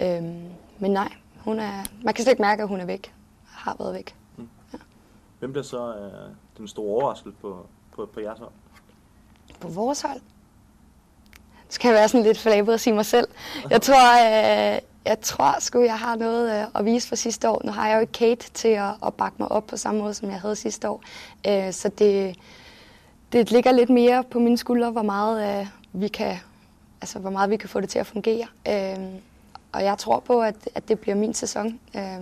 [0.01, 0.39] Øhm,
[0.79, 3.13] men nej, hun er, man kan slet ikke mærke, at hun er væk.
[3.45, 4.15] Har været væk.
[5.41, 8.51] Hvem bliver så øh, den store overraskelse på, på, på jeres hold?
[9.59, 10.21] på vores hold.
[11.69, 13.27] Så kan jeg være sådan lidt flabet at sige mig selv.
[13.69, 17.61] Jeg tror, øh, jeg tror sgu, jeg har noget øh, at vise for sidste år.
[17.65, 20.13] Nu har jeg jo ikke Kate til at, at bakke mig op på samme måde,
[20.13, 21.03] som jeg havde sidste år.
[21.47, 22.35] Øh, så det,
[23.31, 26.37] det ligger lidt mere på mine skuldre, hvor meget øh, vi kan,
[27.01, 28.47] altså hvor meget vi kan få det til at fungere.
[28.67, 29.05] Øh,
[29.71, 31.79] og jeg tror på, at, at det bliver min sæson.
[31.95, 32.19] Øh,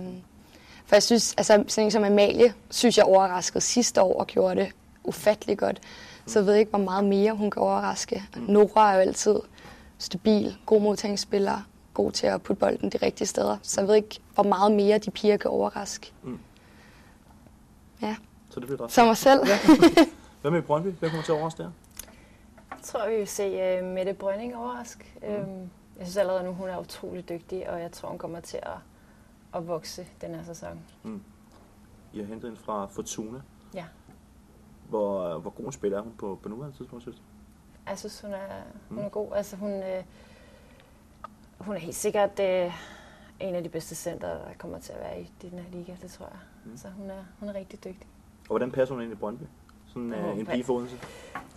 [0.90, 4.60] for jeg synes, altså sådan en som Amalie, synes jeg overraskede sidste år og gjorde
[4.60, 4.72] det
[5.04, 5.80] ufattelig godt.
[6.26, 8.22] Så jeg ved ikke, hvor meget mere hun kan overraske.
[8.36, 9.36] Nora er jo altid
[9.98, 13.56] stabil, god modtagningsspiller, god til at putte bolden de rigtige steder.
[13.62, 16.12] Så jeg ved ikke, hvor meget mere de piger kan overraske.
[16.22, 16.38] Mm.
[18.02, 18.16] Ja,
[18.50, 19.40] Så det bliver som mig selv.
[20.40, 20.88] Hvad med Brøndby?
[20.88, 21.70] Hvem kommer til at overraske der?
[22.70, 25.14] Jeg tror, vi vil se uh, Mette Brønning overrask.
[25.22, 25.28] Mm.
[25.28, 25.60] Øhm,
[25.98, 28.78] jeg synes allerede nu, hun er utrolig dygtig, og jeg tror, hun kommer til at,
[29.54, 30.80] at vokse den her sæson.
[32.12, 33.40] I har hentet en fra Fortuna.
[33.74, 33.84] Ja.
[34.88, 37.22] Hvor, hvor god en spiller er hun på, på nuværende tidspunkt, synes du?
[37.88, 39.04] Jeg synes, hun er, hun Mm.
[39.04, 39.32] er god.
[39.34, 40.04] Altså, hun, øh,
[41.58, 42.72] hun er helt sikkert øh,
[43.40, 46.10] en af de bedste center, der kommer til at være i den her liga, det
[46.10, 46.38] tror jeg.
[46.64, 46.70] Mm.
[46.70, 46.76] Mm.
[46.76, 48.06] Så hun er, hun er rigtig dygtig.
[48.40, 49.42] Og hvordan passer hun ind i Brøndby?
[49.86, 50.96] Sådan øh, en pige for Odense?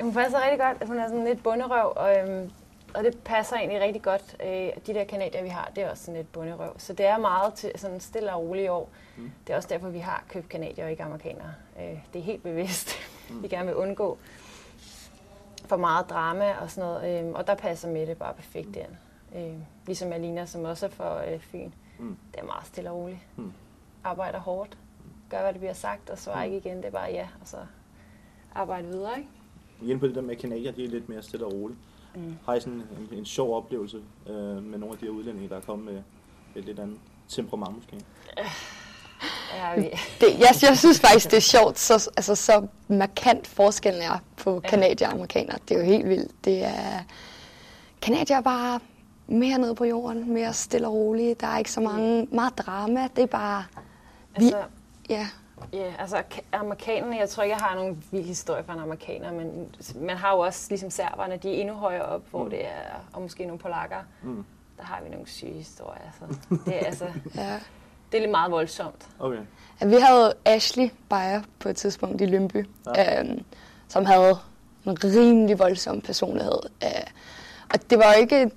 [0.01, 0.87] Hun passer rigtig godt.
[0.87, 2.51] Hun er sådan lidt bunderøv, og, øhm,
[2.95, 4.35] og det passer egentlig rigtig godt.
[4.43, 6.73] Øh, de der kanadier, vi har, det er også sådan lidt bunderøv.
[6.79, 8.89] Så det er meget til sådan stille og roligt i år.
[9.17, 9.23] Mm.
[9.23, 9.31] Mm.
[9.47, 11.53] Det er også derfor, vi har købt kanadier og ikke amerikanere.
[11.79, 12.89] Øh, det er helt bevidst.
[13.29, 13.35] Mm.
[13.35, 13.43] Mm.
[13.43, 14.17] vi gerne vil undgå
[15.65, 17.19] for meget drama og sådan noget.
[17.19, 18.95] Øhm, og der passer Mette bare perfekt ind.
[19.35, 19.53] Øh,
[19.85, 21.71] ligesom Alina, som også er for øh, Fyn.
[21.99, 22.17] Mm.
[22.33, 23.19] Det er meget stille og roligt.
[23.35, 23.53] Mm.
[24.03, 24.77] Arbejder hårdt.
[25.29, 26.53] Gør, hvad det bliver sagt, og svarer Mm.
[26.53, 26.77] ikke igen.
[26.77, 27.57] Det er bare ja, og så
[28.55, 29.29] arbejde videre, ikke?
[29.81, 31.79] Igen på det der med kanadier, de er lidt mere stille og roligt.
[32.15, 32.37] Mm.
[32.45, 33.97] Har I sådan en, en sjov oplevelse
[34.27, 36.03] øh, med nogle af de her udlændinge, der er kommet med
[36.55, 36.97] et lidt andet
[37.27, 38.05] temperament måske?
[39.55, 39.81] Ja, vi,
[40.21, 44.59] Det, jeg, jeg synes faktisk, det er sjovt, så, altså, så markant forskellen er på
[44.59, 45.57] kanadier og amerikanere.
[45.69, 46.45] Det er jo helt vildt.
[46.45, 46.99] Det er,
[48.01, 48.79] kanadier er bare
[49.27, 51.41] mere nede på jorden, mere stille og roligt.
[51.41, 53.07] Der er ikke så mange, meget drama.
[53.15, 53.63] Det er bare,
[54.37, 54.61] vi, altså,
[55.09, 55.27] ja,
[55.73, 59.31] Ja, altså ka- amerikanerne, jeg tror ikke, jeg har nogen vild historie fra en amerikaner,
[59.33, 62.49] men man har jo også ligesom serberne, de er endnu højere op, hvor Mm.
[62.49, 64.45] det er, og måske nogle polakker, Mm.
[64.77, 66.01] der har vi nogle syge historier.
[66.05, 66.39] Altså.
[66.65, 67.59] Det, er, altså, ja.
[68.11, 69.07] det er lidt meget voldsomt.
[69.19, 69.39] Okay.
[69.81, 73.01] Ja, vi havde Ashley Beyer på et tidspunkt i Lønby, Ja.
[73.01, 73.19] ja.
[73.23, 73.43] øhm,
[73.87, 74.37] som havde
[74.85, 76.59] en rimelig voldsom personlighed.
[76.83, 76.89] Øh,
[77.73, 78.51] og det var jo ikke,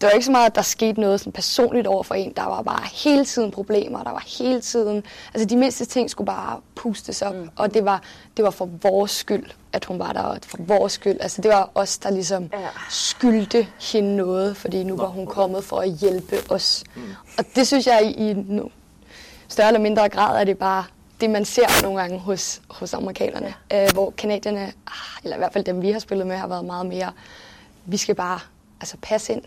[0.00, 2.32] det var ikke så meget, at der skete noget sådan personligt over for en.
[2.36, 4.02] Der var bare hele tiden problemer.
[4.02, 5.04] Der var hele tiden...
[5.34, 7.34] Altså de mindste ting skulle bare pustes op.
[7.34, 7.50] Mm.
[7.56, 8.02] Og det var,
[8.36, 10.20] det var for vores skyld, at hun var der.
[10.20, 11.16] Og for vores skyld.
[11.20, 12.58] Altså det var os, der ligesom Ja.
[12.90, 14.56] skyldte hende noget.
[14.56, 16.84] Fordi nu var hun kommet for at hjælpe os.
[16.94, 17.02] Mm.
[17.38, 18.70] Og det synes jeg i, i nu,
[19.48, 20.84] større eller mindre grad er det bare
[21.20, 23.54] det, man ser nogle gange hos, hos amerikanerne.
[23.70, 23.84] Ja.
[23.84, 26.64] Øh, hvor kanadierne, ah, eller i hvert fald dem, vi har spillet med, har været
[26.64, 27.12] meget mere,
[27.84, 28.38] vi skal bare
[28.80, 29.42] altså, passe ind.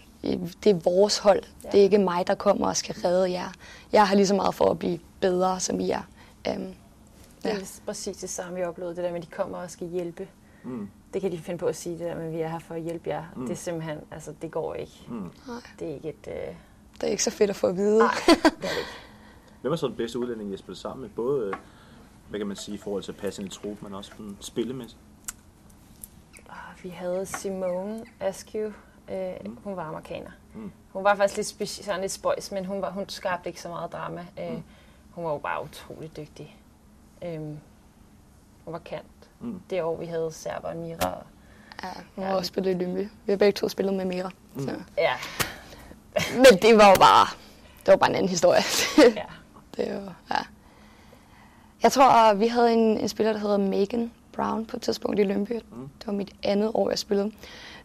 [0.63, 1.43] Det er vores hold.
[1.63, 1.69] Ja.
[1.69, 3.51] Det er ikke mig, der kommer og skal redde jer.
[3.91, 6.01] Jeg har lige så meget for at blive bedre, som I er.
[6.49, 6.75] Um, Det
[7.49, 7.55] Ja.
[7.55, 10.27] er præcis det samme, vi oplevede, det der med, at de kommer og skal hjælpe.
[10.63, 10.89] Mm.
[11.13, 12.73] Det kan de finde på at sige, det der med, at vi er her for
[12.75, 13.23] at hjælpe jer.
[13.35, 13.41] Mm.
[13.45, 15.03] Det er simpelthen, altså det går ikke.
[15.07, 15.15] Mm.
[15.47, 16.27] nej, Det er ikke et...
[16.27, 16.55] Øh...
[16.93, 17.97] det er ikke så fedt at få at vide.
[17.99, 18.89] Nej, det er det ikke.
[19.61, 21.09] Hvem er så den bedste udlænding, I har spillet sammen med?
[21.09, 21.53] Både, øh,
[22.29, 25.01] hvad kan man sige, i forhold til at passe ind i trup, men også spillemæssigt?
[26.49, 28.71] Ah, Vi havde Simone Askew.
[29.11, 29.49] Øh, Mm.
[29.49, 29.57] mm.
[29.63, 30.31] Hun var amerikaner.
[30.53, 30.71] Mm.
[30.93, 33.69] Hun var faktisk lidt, speci- sådan lidt spøjs, men hun, var, hun skabte ikke så
[33.69, 34.25] meget drama.
[34.39, 34.63] Øh, Mm.
[35.11, 36.57] Hun var jo bare utrolig dygtig.
[37.21, 39.05] Øh, hun var kant.
[39.39, 39.61] Mm.
[39.69, 41.17] Det år, vi havde Serber og Mira.
[41.83, 42.99] Ja, hun har også spillet i Lyngby.
[43.25, 44.29] Vi har begge to spillet med Mira.
[44.59, 44.75] Så.
[44.97, 45.13] Ja,
[46.35, 47.27] Men det var jo bare,
[47.85, 48.61] det var bare en anden historie.
[49.15, 49.25] ja.
[49.83, 50.41] det var, ja.
[51.83, 55.23] Jeg tror, vi havde en, en spiller, der hedder Megan Brown på et tidspunkt i
[55.23, 55.53] Lyngby.
[55.53, 55.89] Mm.
[55.99, 57.31] Det var mit andet år, jeg spillede.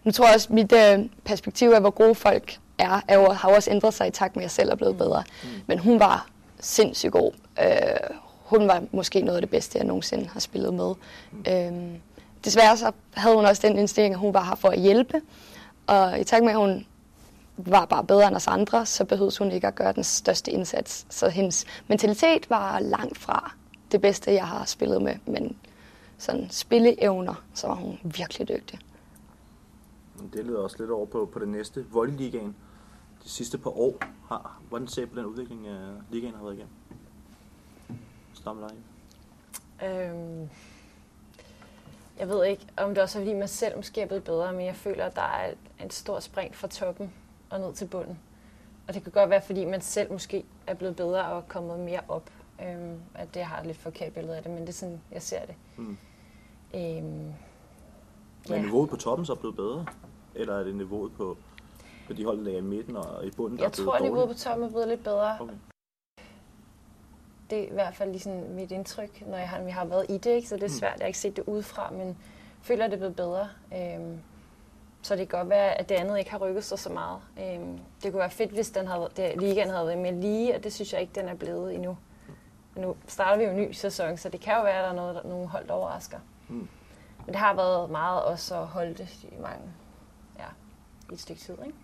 [0.04, 3.48] Nu tror jeg også, mit øh, perspektiv af, hvor gode folk er, er jo, har
[3.48, 5.22] også ændret sig i takt med, at jeg selv er blevet bedre.
[5.42, 5.48] Mm.
[5.66, 6.28] Men hun var
[6.60, 7.32] sindssygt god.
[7.62, 7.68] Øh,
[8.44, 10.94] hun var måske noget af det bedste, jeg nogensinde har spillet med.
[11.32, 11.44] Mm.
[11.48, 11.98] Øh,
[12.44, 15.20] desværre så havde hun også den indstilling, at hun var her for at hjælpe.
[15.86, 16.86] Og i takt med, at hun
[17.56, 21.06] var bare bedre end os andre, så behøvede hun ikke at gøre den største indsats.
[21.10, 23.52] Så hendes mentalitet var langt fra
[23.92, 25.14] det bedste, jeg har spillet med.
[25.26, 25.56] Men
[26.18, 28.78] sådan spilleevner, så var hun virkelig dygtig.
[30.32, 31.86] Det leder også lidt over på, på det næste.
[31.90, 32.56] Volleyligaen.
[33.24, 33.96] De sidste par år.
[34.28, 36.72] Har, hvordan ser I på den udvikling, uh, ligaen har været igennem?
[38.34, 38.76] Start med dig.
[39.88, 40.48] Øhm,
[42.18, 44.66] jeg ved ikke, om det også er, fordi man selv måske er blevet bedre, men
[44.66, 47.12] jeg føler, at der er et, et stort spring fra toppen
[47.50, 48.18] og ned til bunden.
[48.88, 51.78] Og det kan godt være, fordi man selv måske er blevet bedre og er kommet
[51.80, 52.30] mere op.
[52.62, 55.22] Øhm, at det har et lidt forkert billede af det, men det er sådan, jeg
[55.22, 55.54] ser det.
[55.76, 55.98] Mm.
[56.74, 57.34] Øhm, Men
[58.48, 58.54] Ja.
[58.58, 59.86] er niveauet på toppen så blevet bedre?
[60.34, 61.36] Eller er det niveauet på,
[62.06, 63.94] på de hold, der er i midten og i bunden, der jeg er blevet tror,
[63.96, 64.38] at niveauet dårligt?
[64.38, 65.36] på toppen er blevet lidt bedre.
[65.40, 65.54] Okay.
[67.50, 70.06] Det er i hvert fald lige sådan mit indtryk, når jeg har, vi har været
[70.08, 70.26] i det.
[70.30, 70.48] Ikke?
[70.48, 70.72] Så det er Mm.
[70.72, 72.18] svært, jeg har ikke set det udefra, men
[72.62, 73.48] føler, at det er blevet bedre.
[73.76, 74.18] Øhm,
[75.02, 77.18] så det kan godt være, at det andet ikke har rykket sig så meget.
[77.40, 80.64] Øhm, det kunne være fedt, hvis den havde, det, ligaen havde været mere lige, og
[80.64, 81.98] det synes jeg ikke, den er blevet endnu.
[82.76, 84.94] Nu starter vi jo en ny sæson, så det kan jo være, at der er
[84.94, 86.18] noget, der, nogle hold, der overrasker.
[86.48, 86.68] Mm.
[87.26, 89.64] Men det har været meget også at holde det i mange,
[90.38, 90.44] ja,
[91.10, 91.54] i et stykke tid.
[91.66, 91.78] Ikke?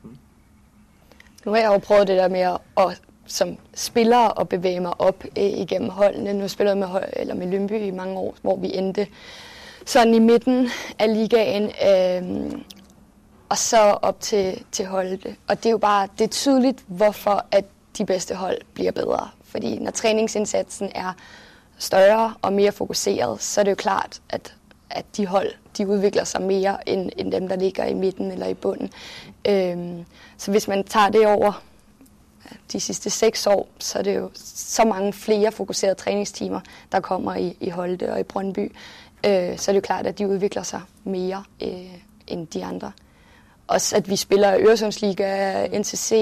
[1.44, 5.24] Nu har jeg jo prøvet det der med at, som spiller at bevæge mig op
[5.24, 6.33] øh, igennem holdene.
[6.33, 9.07] Nu spiller jeg med, hold, eller med Lyngby i mange år, hvor vi endte
[9.87, 11.64] sådan i midten af ligaen.
[11.64, 12.53] Øh,
[13.48, 15.37] og så op til, til Holte.
[15.48, 17.64] Og det er jo bare det er tydeligt, hvorfor at
[17.98, 19.29] de bedste hold bliver bedre.
[19.44, 21.12] Fordi når træningsindsatsen er
[21.79, 24.55] større og mere fokuseret, så er det jo klart, at,
[24.91, 28.47] at de hold de udvikler sig mere end, end dem, der ligger i midten eller
[28.47, 28.91] i bunden.
[29.49, 30.05] Øhm,
[30.39, 31.63] så hvis man tager det over
[32.73, 36.61] de sidste seks år, så er det jo så mange flere fokuserede træningstimer,
[36.93, 38.73] der kommer i, i Holte og i Brøndby.
[39.27, 41.95] Øh, så er det jo klart, at de udvikler sig mere øh,
[42.27, 42.93] end de andre.
[43.67, 46.13] Også at vi spiller Øresundsliga, NCC,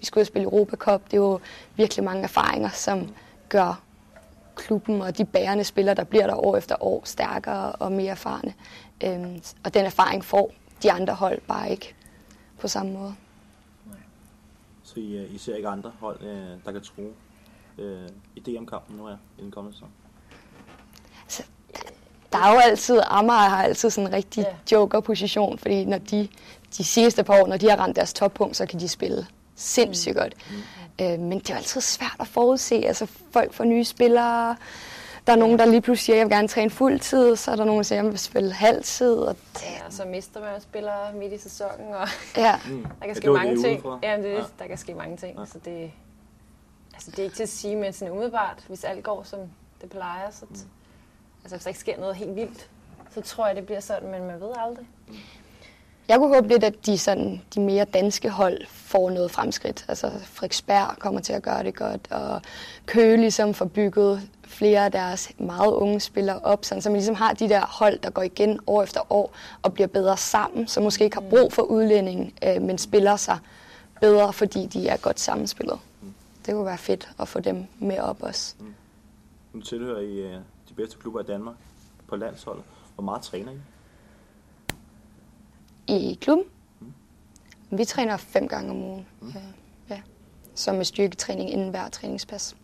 [0.00, 1.04] vi skal ud og spille Europa Cup.
[1.04, 1.40] Det er jo
[1.76, 3.08] virkelig mange erfaringer, som
[3.48, 3.82] gør
[4.56, 8.54] klubben og de bærende spillere, der bliver der år efter år, stærkere og mere erfarne.
[9.04, 11.94] Øhm, og den erfaring får de andre hold bare ikke
[12.60, 13.14] på samme måde.
[14.82, 17.02] Så I, øh, I ser ikke andre hold, øh, der kan tro
[17.78, 19.88] øh, i DM-kampen nu er i den kommende sæson?
[22.32, 24.76] Der er jo altid, Amager har altid sådan en rigtig Ja.
[24.76, 26.28] joker-position, fordi når de,
[26.78, 30.16] de sidste par år, når de har ramt deres toppunkt, så kan de spille sindssygt
[30.16, 30.34] godt.
[31.00, 32.74] Øh, men det er jo altid svært at forudse.
[32.86, 34.56] Altså folk får nye spillere,
[35.26, 37.64] der er nogen, der lige pludselig siger, jeg vil gerne træne fuldtid, så er der
[37.64, 39.14] nogen, der siger, jeg vil spille halvtid.
[39.14, 42.56] Og det, Ja, og så mister man spillere midt i sæsonen, og ja.
[42.68, 42.86] Mm.
[43.00, 43.84] der kan ske mange ting.
[44.02, 44.36] Ja, det er, Ja.
[44.36, 44.46] det.
[44.58, 45.44] der kan ske mange ting, Ja.
[45.46, 45.90] så det,
[46.94, 49.38] altså, det er ikke til at sige, men sådan umiddelbart, hvis alt går, som
[49.80, 50.54] det plejer, så, Mm.
[51.42, 52.68] altså, hvis der ikke sker noget helt vildt,
[53.14, 54.86] så tror jeg, det bliver sådan, men man ved aldrig.
[56.08, 59.84] Jeg kunne håbe lidt, at de, sådan, de mere danske hold får noget fremskridt.
[59.88, 62.42] Altså Frederiksberg kommer til at gøre det godt, og
[62.86, 67.14] Køge ligesom får bygget flere af deres meget unge spillere op, sådan, så man ligesom
[67.14, 70.80] har de der hold, der går igen år efter år og bliver bedre sammen, så
[70.80, 73.38] måske ikke har brug for udlænding, øh, men spiller sig
[74.00, 75.78] bedre, fordi de er godt sammenspillet.
[76.46, 78.54] Det kunne være fedt at få dem med op også.
[78.60, 78.74] Mm.
[79.52, 80.34] Nu tilhører I øh,
[80.68, 81.56] de bedste klubber i Danmark
[82.08, 82.64] på landsholdet.
[82.94, 83.56] Hvor meget træner I?
[85.88, 86.46] I klubben?
[87.70, 89.06] Vi træner fem gange om ugen.
[89.20, 89.28] Mm.
[89.28, 89.34] Øh,
[89.90, 90.02] Ja.
[90.54, 92.56] Så med styrketræning inden hver træningspas.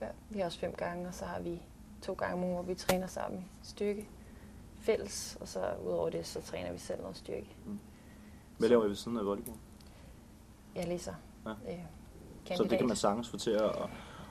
[0.00, 1.60] Ja, vi har også fem gange, og så har vi
[2.02, 4.08] to gange om ugen, hvor vi træner sammen i styrke
[4.80, 7.46] fælles, og så udover det, så træner vi selv noget styrke.
[8.58, 9.56] Hvad laver I ved siden af volleyball?
[10.74, 11.14] Jeg læser
[11.46, 11.50] Ja.
[11.50, 13.70] øh, Så det kan man sagtens få til at,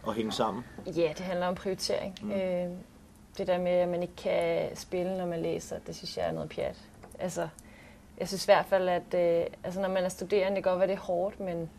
[0.07, 0.63] at, hænge sammen.
[0.85, 2.15] Ja, det handler om prioritering.
[2.21, 2.27] Mm.
[2.27, 2.33] Mm.
[2.33, 2.69] Øh,
[3.37, 6.31] det der med, at man ikke kan spille, når man læser, det synes jeg er
[6.31, 6.89] noget pjat.
[7.21, 7.47] Altså,
[8.19, 10.79] jeg synes i hvert fald, at øh, altså, når man er studerende, det kan godt
[10.79, 11.69] være, det er hårdt, men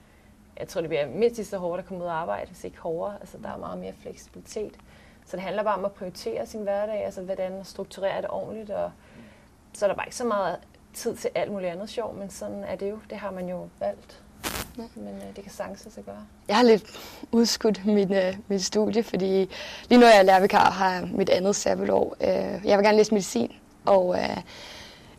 [0.59, 2.78] jeg tror, det bliver mindst lige så hårdt at komme ud og arbejde, hvis ikke
[2.78, 3.16] hårdere.
[3.20, 4.74] Altså, der er meget mere fleksibilitet.
[5.26, 8.70] Så det handler bare om at prioritere sin hverdag, altså hvordan at strukturere det ordentligt,
[8.70, 8.90] og
[9.72, 10.59] så er der bare ikke så meget
[10.94, 12.98] tid til alt muligt andet sjov, men sådan er det jo.
[13.11, 14.22] Det har man jo valgt.
[14.78, 14.83] Ja.
[14.94, 16.26] Men øh, det kan sagtens sig gøre.
[16.48, 16.85] Jeg har lidt
[17.33, 19.50] udskudt mit, øh, mit studie, fordi
[19.88, 22.16] lige nu er jeg lærervikar og har mit andet sabbatår.
[22.20, 23.52] Øh, jeg vil gerne læse medicin,
[23.87, 24.37] og øh,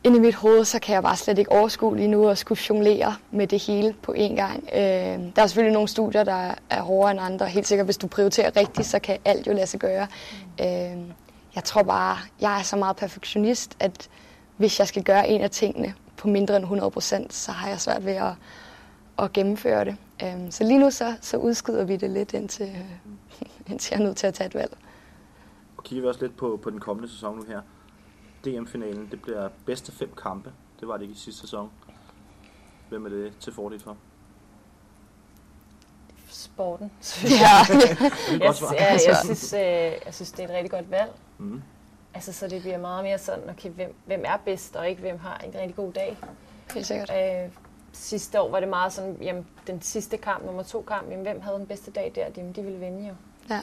[0.04, 2.62] inde i mit hoved, så kan jeg bare slet ikke overskue lige nu at skulle
[2.70, 4.64] jonglere med det hele på én gang.
[4.74, 4.80] Øh,
[5.36, 7.48] der er selvfølgelig nogle studier, der er hårdere end andre.
[7.48, 10.08] Helt sikkert, hvis du prioriterer rigtigt, så kan alt jo lade sig gøre.
[10.60, 10.66] Mm.
[10.66, 10.98] Øh,
[11.56, 14.10] jeg tror bare, jeg er så meget perfektionist, at
[14.58, 17.82] hvis jeg skal gøre en af tingene på mindre end 100 procent, så har jeg
[17.82, 18.34] svært ved at,
[19.20, 19.96] at gennemføre det.
[20.24, 24.04] Øh, så lige nu så, så udskyder vi det lidt, indtil, øh, indtil jeg er
[24.06, 24.78] nødt til at tage et valg.
[25.78, 27.62] Og kigger vi også lidt på, på den kommende sæson nu her.
[28.46, 30.52] DM-finalen, det bliver bedste fem kampe.
[30.80, 31.72] Det var det ikke i sidste sæson.
[32.90, 33.98] Hvem er det til fordel for?
[36.30, 36.92] Sporten.
[37.24, 37.30] Ja.
[37.70, 37.98] jeg,
[38.40, 39.60] jeg, jeg, jeg, synes, øh,
[40.06, 41.12] jeg synes, det er et rigtig godt valg.
[41.38, 41.62] Mm.
[42.14, 45.20] Altså, så det bliver meget mere sådan, okay, hvem, hvem er bedst, og ikke hvem
[45.20, 46.18] har en rigtig god dag.
[46.74, 47.12] Helt sikkert.
[47.12, 47.52] Øh,
[47.94, 51.42] sidste år var det meget sådan, jamen, den sidste kamp, nummer to kamp, jamen, hvem
[51.42, 52.28] havde den bedste dag der?
[52.38, 53.14] Jamen, de ville vinde jo.
[53.50, 53.62] Ja.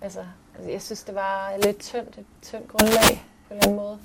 [0.00, 3.76] Altså, altså, jeg synes, det var lidt tyndt, et tyndt grundlag på en eller anden
[3.76, 3.98] måde.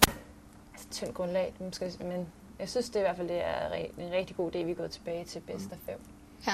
[0.73, 2.27] Altså, tyndt grundlag, måske, men
[2.60, 4.91] jeg synes det i hvert fald, det er en rigtig god idé, vi er gået
[4.91, 5.99] tilbage til bedst af fem.
[6.47, 6.54] Ja.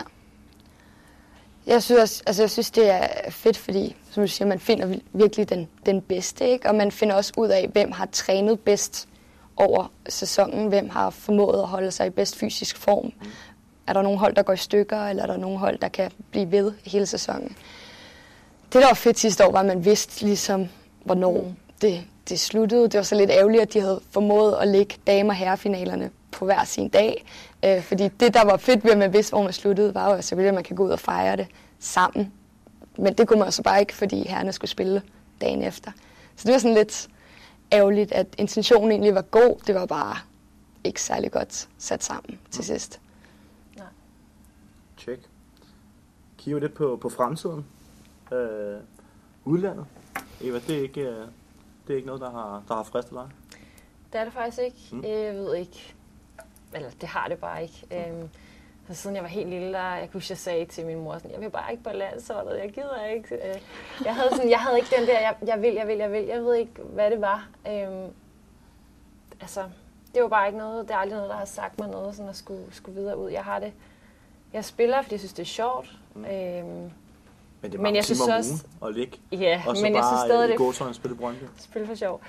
[1.65, 5.49] Jeg synes, altså jeg synes, det er fedt, fordi som du siger, man finder virkelig
[5.49, 6.69] den, den bedste, ikke?
[6.69, 9.07] og man finder også ud af, hvem har trænet bedst
[9.55, 13.05] over sæsonen, hvem har formået at holde sig i bedst fysisk form.
[13.05, 13.27] Mm.
[13.87, 16.11] Er der nogle hold, der går i stykker, eller er der nogle hold, der kan
[16.31, 17.57] blive ved hele sæsonen?
[18.73, 20.67] Det, der var fedt sidste år, var, at man vidste ligesom,
[21.03, 21.55] hvornår mm.
[21.81, 22.83] det, det sluttede.
[22.83, 26.45] Det var så lidt ærgerligt, at de havde formået at lægge dame- og herrefinalerne på
[26.45, 27.25] hver sin dag.
[27.65, 30.21] Øh, fordi det, der var fedt ved, at man vidste, hvor man sluttede, var jo
[30.21, 31.47] selvfølgelig, at man kan gå ud og fejre det
[31.79, 32.33] sammen.
[32.97, 35.01] Men det kunne man så bare ikke, fordi herrerne skulle spille
[35.41, 35.91] dagen efter.
[36.35, 37.07] Så det var sådan lidt
[37.71, 39.61] ærgerligt, at intentionen egentlig var god.
[39.67, 40.15] Det var bare
[40.83, 42.99] ikke særlig godt sat sammen til sidst.
[43.77, 43.85] Nej.
[44.97, 45.21] Check.
[46.37, 47.65] Kigger lidt på, på fremtiden.
[48.31, 48.79] Øh,
[49.45, 49.85] udlandet.
[50.41, 51.27] Eva, det er ikke, øh,
[51.87, 53.29] det er ikke noget, der har, der har fristet dig?
[54.13, 54.77] Det er det faktisk ikke.
[54.91, 55.03] Mm.
[55.03, 55.95] Jeg ved ikke.
[56.73, 57.85] Eller det har det bare ikke.
[57.91, 57.97] Mm.
[57.97, 58.29] Øhm,
[58.87, 61.31] så siden jeg var helt lille, der, jeg kunne jeg sagde til min mor, sådan,
[61.31, 63.35] jeg vil bare ikke på landsholdet, jeg gider ikke.
[63.35, 63.61] Øh,
[64.05, 66.23] jeg, havde sådan, jeg havde ikke den der, jeg, jeg vil, jeg vil, jeg vil.
[66.25, 67.49] Jeg ved ikke, hvad det var.
[67.67, 68.13] Øhm,
[69.41, 69.63] altså,
[70.13, 72.29] det var bare ikke noget, det er aldrig noget, der har sagt mig noget, sådan
[72.29, 73.29] at skulle, skulle videre ud.
[73.29, 73.73] Jeg har det,
[74.53, 75.91] jeg spiller, fordi jeg synes, det er sjovt.
[76.15, 76.25] Mm.
[76.25, 76.91] Øhm,
[77.67, 80.17] men det er men jeg synes også, at ligge, ja, og så men bare jeg
[80.17, 81.43] synes stadig, i gåsøjne spille Brøndby.
[81.57, 82.21] Spille for sjov.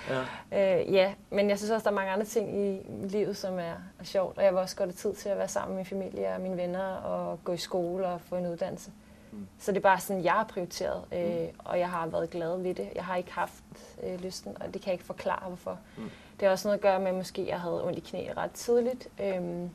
[0.51, 0.81] Ja.
[0.81, 3.75] Øh, ja, men jeg synes også, der er mange andre ting i livet, som er,
[3.99, 4.39] er sjovt.
[4.39, 6.41] Og jeg vil også godt have tid til at være sammen med min familie og
[6.41, 8.91] mine venner og gå i skole og få en uddannelse.
[9.33, 9.47] Mm.
[9.59, 11.59] Så det er bare sådan, jeg har prioriteret, øh, mm.
[11.59, 12.89] og jeg har været glad ved det.
[12.95, 13.65] Jeg har ikke haft
[14.03, 15.79] øh, lysten, og det kan jeg ikke forklare, hvorfor.
[15.97, 16.11] Mm.
[16.41, 18.51] Det har også noget at gøre med, at måske jeg havde ondt i knæ ret
[18.51, 19.09] tidligt.
[19.23, 19.69] Øh,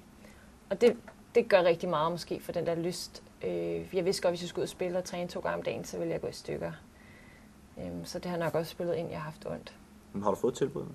[0.70, 0.98] og det,
[1.36, 4.50] det gør rigtig meget måske for den der lyst Øh, jeg vidste godt, hvis jeg
[4.50, 6.32] skulle ud og spille og træne to gange om dagen, så ville jeg gå i
[6.32, 6.72] stykker.
[7.78, 9.76] Øhm, så det har nok også spillet ind, jeg har haft ondt.
[10.14, 10.86] Men har du fået tilbud?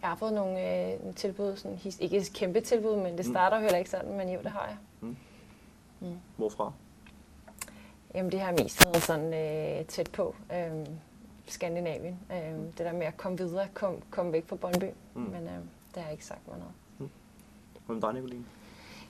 [0.00, 3.32] Jeg har fået nogle øh, tilbud, sådan, ikke et kæmpe tilbud, men det mm.
[3.32, 3.62] starter mm.
[3.62, 4.76] heller ikke sådan, men jo, det har jeg.
[5.00, 5.16] Mm.
[6.00, 6.18] Mm.
[6.36, 6.72] Hvorfra?
[8.14, 10.34] Jamen, det har mest været sådan øh, tæt på.
[10.52, 10.86] Øh,
[11.46, 12.18] Skandinavien.
[12.32, 12.64] Øh, mm.
[12.64, 14.90] Det der med at komme videre, komme kom væk fra Brøndby.
[15.14, 15.20] Mm.
[15.20, 15.52] Men øh,
[15.94, 16.74] det har jeg ikke sagt mig noget.
[16.98, 17.10] Mm.
[17.86, 18.44] Hvad med dig, Nicoline?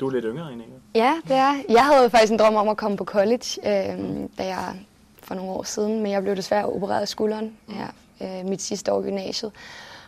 [0.03, 0.75] Du er lidt yngre end Inge.
[0.95, 1.55] Ja, det er.
[1.69, 4.75] Jeg havde faktisk en drøm om at komme på college, øh, da jeg
[5.23, 7.87] for nogle år siden, men jeg blev desværre opereret af skulderen her
[8.23, 9.53] øh, mit sidste år i gymnasiet.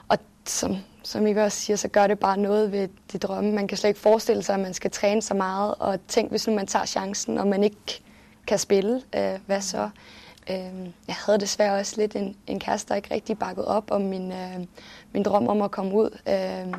[0.09, 3.53] Og som, som I også siger, så gør det bare noget ved de drømme.
[3.53, 6.47] Man kan slet ikke forestille sig, at man skal træne så meget, og tænk, hvis
[6.47, 8.03] nu man tager chancen, og man ikke
[8.47, 9.89] kan spille, øh, hvad så?
[10.51, 14.01] Øh, jeg havde desværre også lidt en, en kæreste, der ikke rigtig bakkede op om
[14.01, 14.59] min, øh,
[15.13, 16.19] min drøm om at komme ud.
[16.29, 16.75] Øh,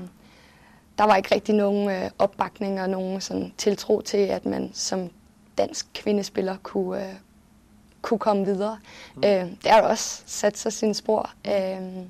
[0.97, 5.09] der var ikke rigtig nogen øh, opbakning og nogen sådan, tiltro til, at man som
[5.57, 7.13] dansk kvindespiller kunne, øh,
[8.01, 8.79] kunne komme videre.
[9.15, 9.23] Mm.
[9.25, 11.29] Øh, det har også sat sig sin spor.
[11.47, 12.05] Øh,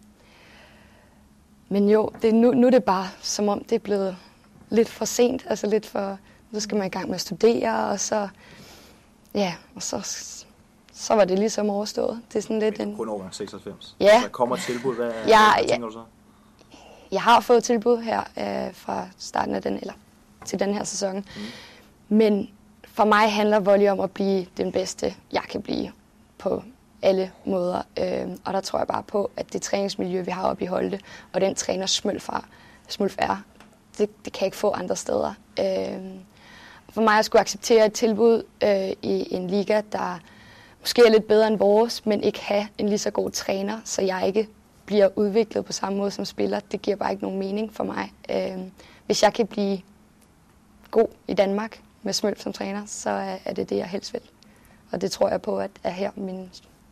[1.70, 4.18] men jo, det, nu, nu er det bare som om, det er blevet
[4.70, 5.46] lidt for sent.
[5.50, 6.18] Altså lidt for,
[6.52, 8.28] nu skal man i gang med at studere, og så,
[9.34, 10.00] ja, og så,
[10.94, 12.22] så var det ligesom overstået.
[12.28, 12.96] Det er sådan lidt en...
[12.96, 13.96] Kun overgang 96.
[14.00, 14.22] Ja.
[14.22, 15.82] Så kommer tilbud, hvad, ja, hvad tænker ja.
[15.86, 16.04] du så?
[17.16, 19.94] Jeg har fået tilbud her øh, fra starten af den, eller
[20.46, 21.16] til den her sæson.
[21.16, 21.42] Mm.
[22.10, 22.50] Men
[22.84, 25.92] for mig handler volley om at blive den bedste, jeg kan blive
[26.38, 26.64] på
[27.02, 27.82] alle måder.
[28.00, 31.00] Øh, og der tror jeg bare på, at det træningsmiljø, vi har oppe i Holte,
[31.34, 32.30] og den træner Smølf,
[32.88, 33.44] Smølf er,
[33.98, 35.34] det, det kan jeg ikke få andre steder.
[35.60, 36.00] Øh,
[36.90, 40.20] for mig at skulle acceptere et tilbud øh, i en liga, der
[40.80, 44.02] måske er lidt bedre end vores, men ikke have en lige så god træner, så
[44.02, 44.48] jeg ikke
[44.86, 48.14] bliver udviklet på samme måde som spiller, det giver bare ikke nogen mening for mig.
[48.32, 48.60] Øh,
[49.06, 49.82] hvis jeg kan blive
[50.92, 54.22] god i Danmark med Smølf som træner, så er, er det det, jeg helst vil.
[54.92, 56.50] Og det tror jeg på, at er her min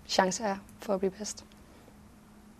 [0.08, 1.46] chance er for at blive bedst.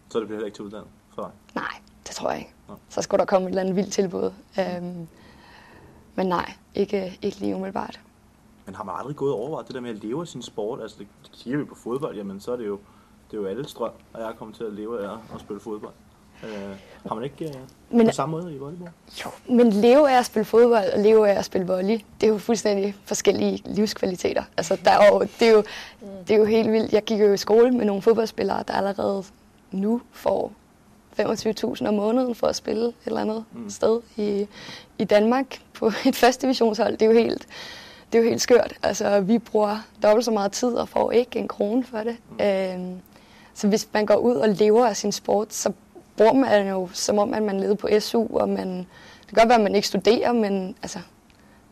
[0.10, 1.32] Så det bliver heller ikke til udlandet for dig?
[1.56, 2.54] Nej, det Det tror jeg ikke.
[2.68, 2.76] Nå.
[2.90, 4.32] Så skulle der komme et eller andet vildt tilbud.
[4.60, 5.08] Øhm,
[6.16, 8.00] men nej, ikke, ikke lige umiddelbart.
[8.66, 10.82] Men har man aldrig gået og overvejet det der med at leve af sin sport?
[10.82, 12.80] Altså, det siger vi på fodbold, jamen så er det jo,
[13.34, 15.60] det er jo alles drøm, at jeg er kommet til at leve af at spille
[15.60, 15.94] fodbold.
[16.44, 16.50] Øh,
[17.08, 17.54] har man ikke øh,
[17.92, 18.92] Men- på samme måde i volleyball?
[19.26, 22.32] Jo, men leve af at spille fodbold og leve af at spille volley, det er
[22.32, 24.44] jo fuldstændig forskellige livskvaliteter.
[24.58, 25.64] Altså, der er jo, det, er jo,
[26.28, 26.94] det er jo helt vildt.
[26.94, 29.24] Jeg gik jo i skole med nogle fodboldspillere, der allerede
[29.72, 30.52] nu får
[31.20, 33.70] 25.000 om måneden for at spille et eller andet Mm.
[33.70, 34.48] sted i,
[34.98, 36.92] i Danmark på et første divisionshold.
[36.98, 37.48] Det er jo helt,
[38.12, 38.74] det er jo helt skørt.
[38.84, 42.18] Altså, vi bruger dobbelt så meget tid og får ikke en krone for det.
[42.30, 42.46] Mm.
[42.46, 43.00] Øhm,
[43.54, 45.72] så hvis man går ud og lever af sin sport, så
[46.18, 49.50] bruger man jo som om, at man levede på SU, og man, det kan godt
[49.50, 51.00] være, at man ikke studerer, men altså,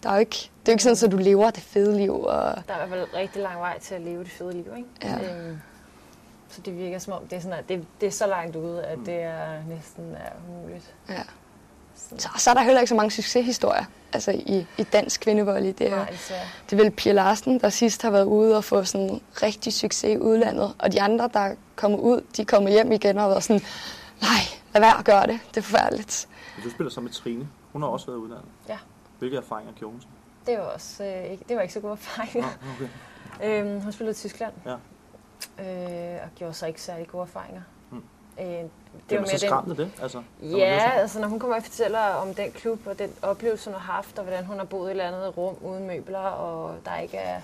[0.03, 2.21] der er jo ikke, det er jo ikke sådan, at du lever det fede liv.
[2.23, 2.33] Og,
[2.67, 4.89] Der er i hvert fald rigtig lang vej til at leve det fede liv, ikke?
[5.03, 5.35] Ja.
[5.47, 5.57] Øhm,
[6.49, 8.83] så det virker som om, det er, sådan, at det, det er så langt ude,
[8.83, 10.93] at det er næsten er umuligt.
[11.09, 11.21] ja.
[12.09, 15.73] Så, så, så er der heller ikke så mange succeshistorier altså i, i dansk kvindevolley.
[15.77, 16.45] Det er, nej, desværre.
[16.69, 20.13] det er vel Pia Larsen, der sidst har været ude og få sådan rigtig succes
[20.13, 20.75] i udlandet.
[20.79, 23.61] Og de andre, der kommer ud, de kommer hjem igen og har været sådan,
[24.21, 24.41] nej,
[24.73, 25.39] lad være at gøre det.
[25.49, 26.27] Det er forfærdeligt.
[26.63, 27.47] Du spiller sammen med Trine.
[27.73, 28.45] Hun har også været uddannet.
[28.69, 28.77] Ja.
[29.19, 30.01] Hvilke erfaringer gjorde hun?
[30.01, 30.07] så?
[30.45, 32.45] Det var også øh, ikke, det var ikke så god erfaring.
[32.45, 32.47] Nå,
[33.41, 33.61] okay.
[33.61, 34.53] øhm, hun spillede i Tyskland.
[34.65, 34.75] Ja.
[35.59, 37.61] Øh, og gjorde så ikke særlig gode erfaringer.
[38.39, 38.69] Øh, det
[39.09, 40.23] var så mere den, skræmmende det, altså.
[40.41, 43.93] Ja, altså når hun kommer og fortæller om den klub og den oplevelse, hun har
[43.93, 46.97] haft, og hvordan hun har boet i et eller andet rum uden møbler, og der
[46.97, 47.41] ikke er...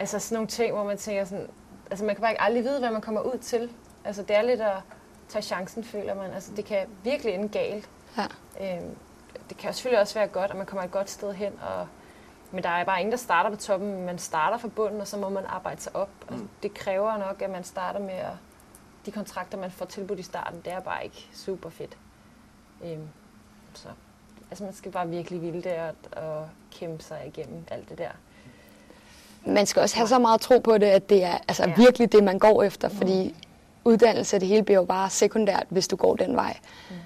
[0.00, 1.46] Altså sådan nogle ting, hvor man tænker sådan...
[1.90, 3.70] Altså man kan bare ikke aldrig vide, hvad man kommer ud til.
[4.04, 4.76] Altså det er lidt at
[5.28, 6.30] tage chancen, føler man.
[6.32, 7.88] Altså det kan virkelig ende galt.
[8.16, 8.22] Ja.
[8.76, 8.96] Øhm,
[9.48, 11.86] det kan selvfølgelig også være godt, at man kommer et godt sted hen, og,
[12.50, 14.06] men der er bare ingen, der starter på toppen.
[14.06, 16.08] Man starter fra bunden, og så må man arbejde sig op.
[16.28, 16.48] Altså, Mm.
[16.62, 18.32] det kræver nok, at man starter med at...
[19.06, 21.96] De kontrakter, man får tilbudt i starten, det er bare ikke super fedt.
[22.84, 23.08] Øhm,
[23.74, 23.88] så
[24.50, 28.10] altså, man skal bare virkelig ville det og, og kæmpe sig igennem alt det der.
[29.46, 31.68] Man skal også have så meget tro på det, at det er altså, Ja.
[31.70, 31.74] ja.
[31.76, 32.88] virkelig det, man går efter.
[32.88, 33.34] Fordi
[33.84, 36.56] uddannelse, det hele bliver jo bare sekundært, hvis du går den vej.
[36.90, 36.96] Mm.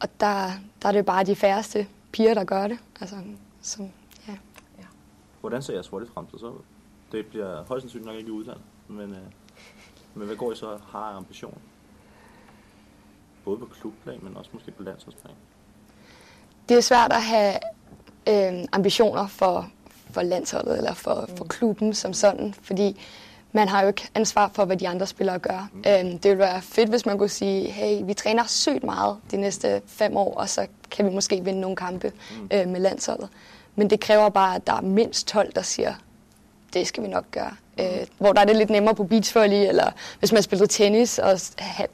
[0.00, 0.50] Og der,
[0.82, 2.78] der er det bare de færreste piger, der gør det.
[3.00, 3.16] Altså,
[3.62, 3.90] som,
[4.28, 4.34] ja.
[5.40, 6.60] Hvordan ser jeres volleyfremtid så ud?
[7.12, 9.18] Det bliver højst sandsynligt nok ikke uddannet, men, øh,
[10.16, 11.58] men hvad går I så har af ambitioner?
[13.44, 15.34] Både på klubplan, men også måske på landsholdsplan.
[16.68, 17.54] Det er svært at have
[18.28, 19.70] øh, ambitioner for,
[20.10, 23.00] for landsholdet eller for, for klubben som sådan, fordi
[23.52, 25.68] man har jo ikke ansvar for, hvad de andre spillere gør.
[25.72, 25.78] Mm.
[25.86, 29.36] Øh, det ville være fedt, hvis man kunne sige, hey, vi træner sygt meget de
[29.36, 32.48] næste fem år, og så kan vi måske vinde nogle kampe Mm.
[32.52, 33.28] øh, med landsholdet.
[33.74, 35.94] Men det kræver bare, at der er mindst 12, der siger,
[36.78, 37.56] det skal vi nok gøre.
[37.78, 37.84] Mm.
[37.84, 41.40] Øh, hvor der er det lidt nemmere på beachvolley, eller hvis man spiller tennis, og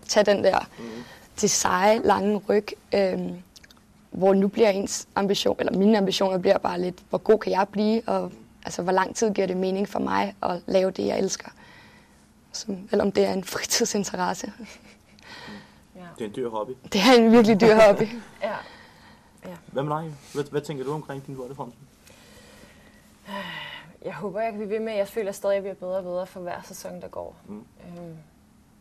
[0.08, 0.84] tage den der Mm.
[1.40, 2.66] det seje, lange ryg.
[2.94, 3.18] Øh,
[4.10, 7.66] hvor nu bliver ens ambition, eller mine ambitioner bliver bare lidt, hvor god kan jeg
[7.72, 8.32] blive, og
[8.64, 11.48] altså, hvor lang tid giver det mening for mig at lave det, jeg elsker.
[12.52, 14.52] Som, eller om det er en fritidsinteresse.
[15.96, 16.00] Ja.
[16.18, 16.70] Det er en dyr hobby.
[16.92, 18.02] Det er en virkelig dyr hobby.
[18.42, 18.52] ja.
[19.66, 20.12] Hvad med dig?
[20.34, 21.78] Hvad, hvad tænker du omkring din volleyfremtid?
[24.04, 24.92] Jeg håber, jeg kan blive ved med.
[24.92, 27.36] Jeg føler stadig, at jeg bliver bedre og bedre for hver sæson, der går.
[27.46, 27.66] Mm.
[27.86, 28.16] Øhm,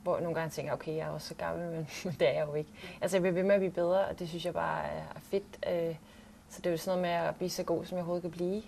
[0.04, 2.48] hvor nogle gange tænker, okay, jeg er også så gammel, men, men det er jeg
[2.48, 2.70] jo ikke.
[3.02, 5.66] Altså, jeg bliver ved med at blive bedre, og det synes jeg bare er, fedt.
[5.70, 5.96] Øh,
[6.50, 8.32] så det er jo sådan noget med at blive så god, som jeg overhovedet kan
[8.32, 8.64] blive.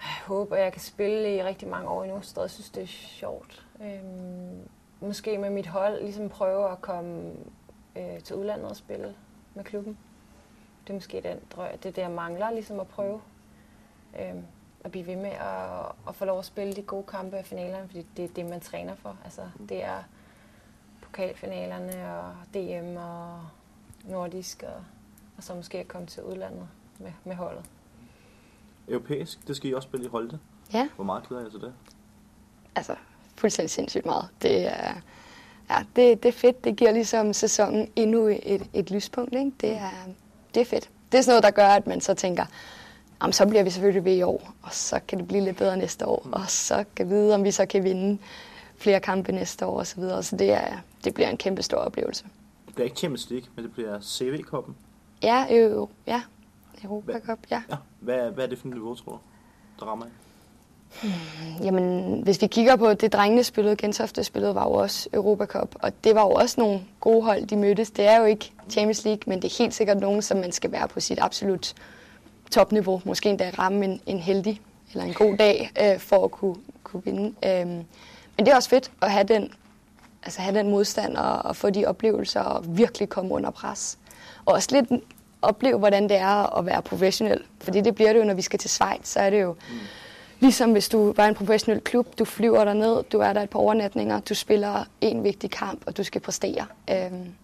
[0.00, 2.86] Jeg håber, at jeg kan spille i rigtig mange år endnu, jeg synes, det er
[2.86, 3.66] sjovt.
[3.82, 4.68] Øhm,
[5.00, 7.32] måske med mit hold ligesom prøve at komme
[7.96, 9.14] øh, til udlandet og spille
[9.54, 9.98] med klubben.
[10.82, 13.20] Det er måske den drøm, det er det, jeg mangler, ligesom at prøve.
[14.20, 14.44] Øhm,
[14.88, 17.86] at blive ved med at, at få lov at spille de gode kampe af finalerne,
[17.88, 19.16] fordi det er det, man træner for.
[19.24, 20.02] Altså, det er
[21.02, 23.40] pokalfinalerne og DM og
[24.04, 24.84] nordisk, og,
[25.36, 27.64] og så måske at komme til udlandet med, med holdet.
[28.88, 30.38] Europæisk, det skal I også spille i Holte.
[30.72, 31.72] Ja, Hvor meget glæder jeg til det?
[32.76, 32.94] altså
[33.36, 34.28] fuldstændig sindssygt meget.
[34.42, 34.94] Det er,
[35.70, 36.64] ja, det, det er fedt.
[36.64, 39.34] Det giver ligesom sæsonen endnu et, et lyspunkt.
[39.34, 39.52] Ikke?
[39.60, 39.90] Det, er,
[40.54, 40.90] det er fedt.
[41.12, 42.46] Det er sådan noget, der gør, at man så tænker,
[43.22, 45.76] jamen, så bliver vi selvfølgelig ved i år, og så kan det blive lidt bedre
[45.76, 46.32] næste år, Mm.
[46.32, 48.18] og så kan vi vide, om vi så kan vinde
[48.76, 49.84] flere kampe næste år osv.
[49.86, 50.22] Så, videre.
[50.22, 52.24] så det, er, det bliver en kæmpe stor oplevelse.
[52.66, 54.74] Det bliver ikke Champions League, men det bliver CV-koppen.
[55.22, 56.22] Ja, jo, ja.
[56.84, 57.62] Europa Cup, ja.
[57.70, 57.76] Ja.
[58.00, 59.18] Hvad, hvad er det for et niveau, tror du,
[59.80, 60.12] der rammer jer?
[61.62, 65.74] Jamen, hvis vi kigger på det, drengene spillede, Gentofte spillede, var jo også Europa Cup,
[65.74, 67.90] og det var jo også nogle gode hold, de mødtes.
[67.90, 70.72] Det er jo ikke Champions League, men det er helt sikkert nogen, som man skal
[70.72, 71.74] være på sit absolut
[72.50, 73.02] topniveau.
[73.04, 74.60] Måske endda ramme en, en heldig
[74.92, 77.34] eller en god dag øh, for at kunne, kunne vinde.
[77.44, 77.84] Øhm,
[78.36, 79.52] men det er også fedt at have den
[80.22, 83.98] altså have den modstand og, og få de oplevelser og virkelig komme under pres.
[84.44, 85.02] Og også lidt
[85.42, 87.42] opleve, hvordan det er at være professionel.
[87.60, 89.78] Fordi det bliver det jo, når vi skal til Schweiz, så er det jo mm.
[90.40, 93.50] ligesom hvis du var en professionel klub, du flyver der ned, du er der et
[93.50, 96.66] par overnatninger, du spiller en vigtig kamp, og du skal præstere.
[96.90, 97.34] Øhm,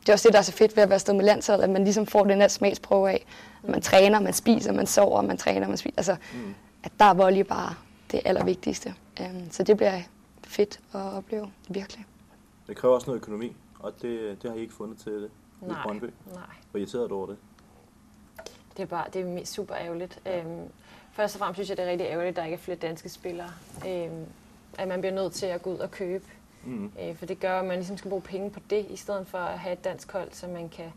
[0.00, 1.70] det er også det, der er så fedt ved at være sted med landsholdet, at
[1.70, 3.26] man ligesom får den her smagsprøve af,
[3.62, 5.94] at man træner, man spiser, man sover, man træner, man spiser.
[5.96, 6.54] Altså, mm.
[6.82, 7.74] at der er volley bare
[8.12, 8.94] det allervigtigste.
[9.20, 10.00] Um, så det bliver
[10.44, 12.04] fedt at opleve, virkelig.
[12.66, 15.30] Det kræver også noget økonomi, og det, det har I ikke fundet til det
[15.60, 16.04] nej, i Brøndby.
[16.04, 16.42] Nej.
[16.70, 17.36] Hvor irriteret du over det?
[18.76, 20.20] Det er bare det er super ærgerligt.
[20.26, 20.44] Ja.
[20.44, 20.68] Um,
[21.12, 23.08] først og fremmest synes jeg, det er rigtig ærgerligt, at der ikke er flere danske
[23.08, 23.50] spillere.
[23.84, 24.26] Um,
[24.78, 26.24] at man bliver nødt til at gå ud og købe
[26.64, 26.92] Mm.
[27.00, 29.38] Øh, for det gør, at man ligesom skal bruge penge på det, i stedet for
[29.38, 30.92] at have et dansk hold, så man kan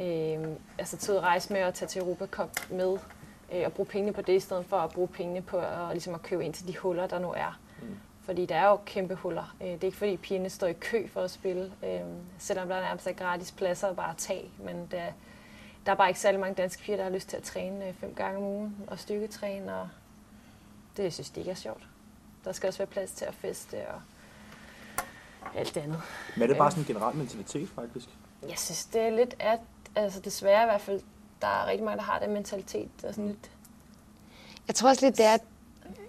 [0.00, 2.98] øh, altså tage ud rejse med og tage til Europa Cup med,
[3.52, 6.14] øh, og bruge pengene på det, i stedet for at bruge pengene på at, ligesom
[6.14, 7.60] at købe ind til de huller, der nu er.
[7.82, 7.96] Mm.
[8.22, 9.54] Fordi der er jo kæmpe huller.
[9.60, 12.00] Øh, det er ikke fordi pigerne står i kø for at spille, øh,
[12.38, 15.04] selvom der er nærmest er gratis pladser bare at tage, men der,
[15.86, 17.94] der er bare ikke særlig mange danske piger, der har lyst til at træne øh,
[17.94, 19.88] fem gange om ugen og styrketræne, og
[20.96, 21.88] det synes de ikke er sjovt.
[22.44, 24.00] Der skal også være plads til at feste og
[25.56, 26.00] alt det andet.
[26.34, 28.08] Men er det bare sådan en generel mentalitet, faktisk?
[28.48, 29.60] Jeg synes, det er lidt, at
[29.94, 31.00] altså desværre i hvert fald,
[31.40, 32.88] der er rigtig mange, der har den mentalitet.
[33.02, 33.50] Der er sådan lidt...
[34.66, 35.38] Jeg tror også lidt, det er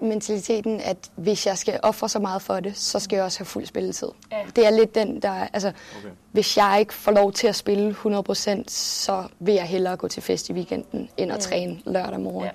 [0.02, 3.46] mentaliteten, at hvis jeg skal ofre så meget for det, så skal jeg også have
[3.46, 4.08] fuld spilletid.
[4.32, 4.38] Ja.
[4.56, 5.48] Det er lidt den, der...
[5.54, 6.10] Altså, okay.
[6.32, 10.24] hvis jeg ikke får lov til at spille 100%, så vil jeg hellere gå til
[10.24, 11.42] fest i weekenden, end at mm.
[11.42, 12.50] træne lørdag morgen.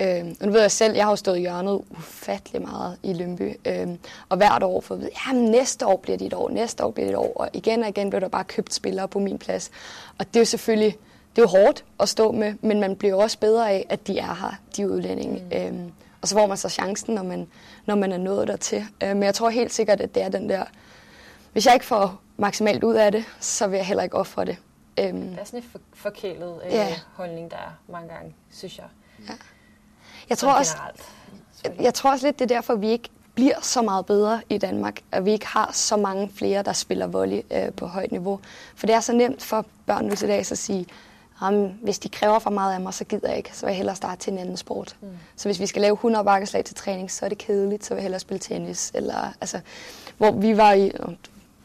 [0.00, 0.20] Ja.
[0.20, 3.12] Øh, og nu ved jeg selv, jeg har jo stået i hjørnet ufattelig meget i
[3.12, 3.52] Lønby.
[3.66, 3.88] Øh,
[4.28, 6.90] og hvert år får at vide, at næste år bliver det et år, næste år
[6.90, 7.32] bliver det et år.
[7.36, 9.70] Og igen og igen bliver der bare købt spillere på min plads.
[10.18, 10.98] Og det er jo selvfølgelig
[11.36, 14.18] det er jo hårdt at stå med, men man bliver også bedre af, at de
[14.18, 15.42] er her, de udlændinge.
[15.50, 15.56] Mm.
[15.58, 15.92] Øhm,
[16.22, 17.48] og så får man så chancen, når man,
[17.86, 18.86] når man er nået dertil.
[19.02, 20.64] Øh, men jeg tror helt sikkert, at det er den der...
[21.52, 24.56] Hvis jeg ikke får maksimalt ud af det, så vil jeg heller ikke ofre det.
[24.98, 26.94] Øhm, det er sådan en for, forkælet øh, ja.
[27.14, 28.86] holdning, der er mange gange, synes jeg.
[29.28, 29.32] Ja.
[30.28, 30.76] Jeg tror, også,
[31.80, 35.00] jeg tror også lidt, det er derfor, vi ikke bliver så meget bedre i Danmark,
[35.12, 38.40] at vi ikke har så mange flere, der spiller volley øh, på højt niveau.
[38.74, 40.86] For det er så nemt for børn nu til dags at sige,
[41.82, 43.96] hvis de kræver for meget af mig, så gider jeg ikke, så vil jeg hellere
[43.96, 44.96] starte til en anden sport.
[45.00, 45.08] Mm.
[45.36, 47.96] Så hvis vi skal lave 100 bakkeslag til træning, så er det kedeligt, så vil
[47.96, 48.92] jeg hellere spille tennis.
[48.94, 49.60] Eller, altså,
[50.18, 50.92] hvor vi var i,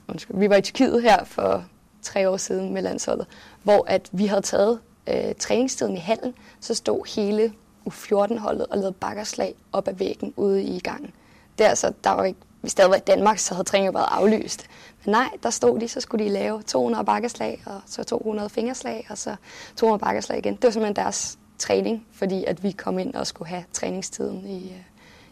[0.07, 1.65] undskyld, vi var i Tyrkiet her for
[2.01, 3.27] tre år siden med landsholdet,
[3.63, 7.53] hvor at vi havde taget øh, træningstiden i hallen, så stod hele
[7.89, 11.11] U14-holdet og lavede bakkerslag op ad væggen ude i gangen.
[11.57, 13.93] Det er altså, der var ikke, hvis det havde været i Danmark, så havde træningen
[13.93, 14.65] været aflyst.
[15.05, 19.07] Men nej, der stod de, så skulle de lave 200 bakkerslag, og så 200 fingerslag,
[19.09, 19.35] og så
[19.75, 20.55] 200 bakkerslag igen.
[20.55, 24.69] Det var simpelthen deres træning, fordi at vi kom ind og skulle have træningstiden i,
[24.69, 24.81] øh,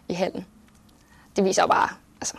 [0.08, 0.46] i hallen.
[1.36, 1.90] Det viser bare,
[2.22, 2.38] altså,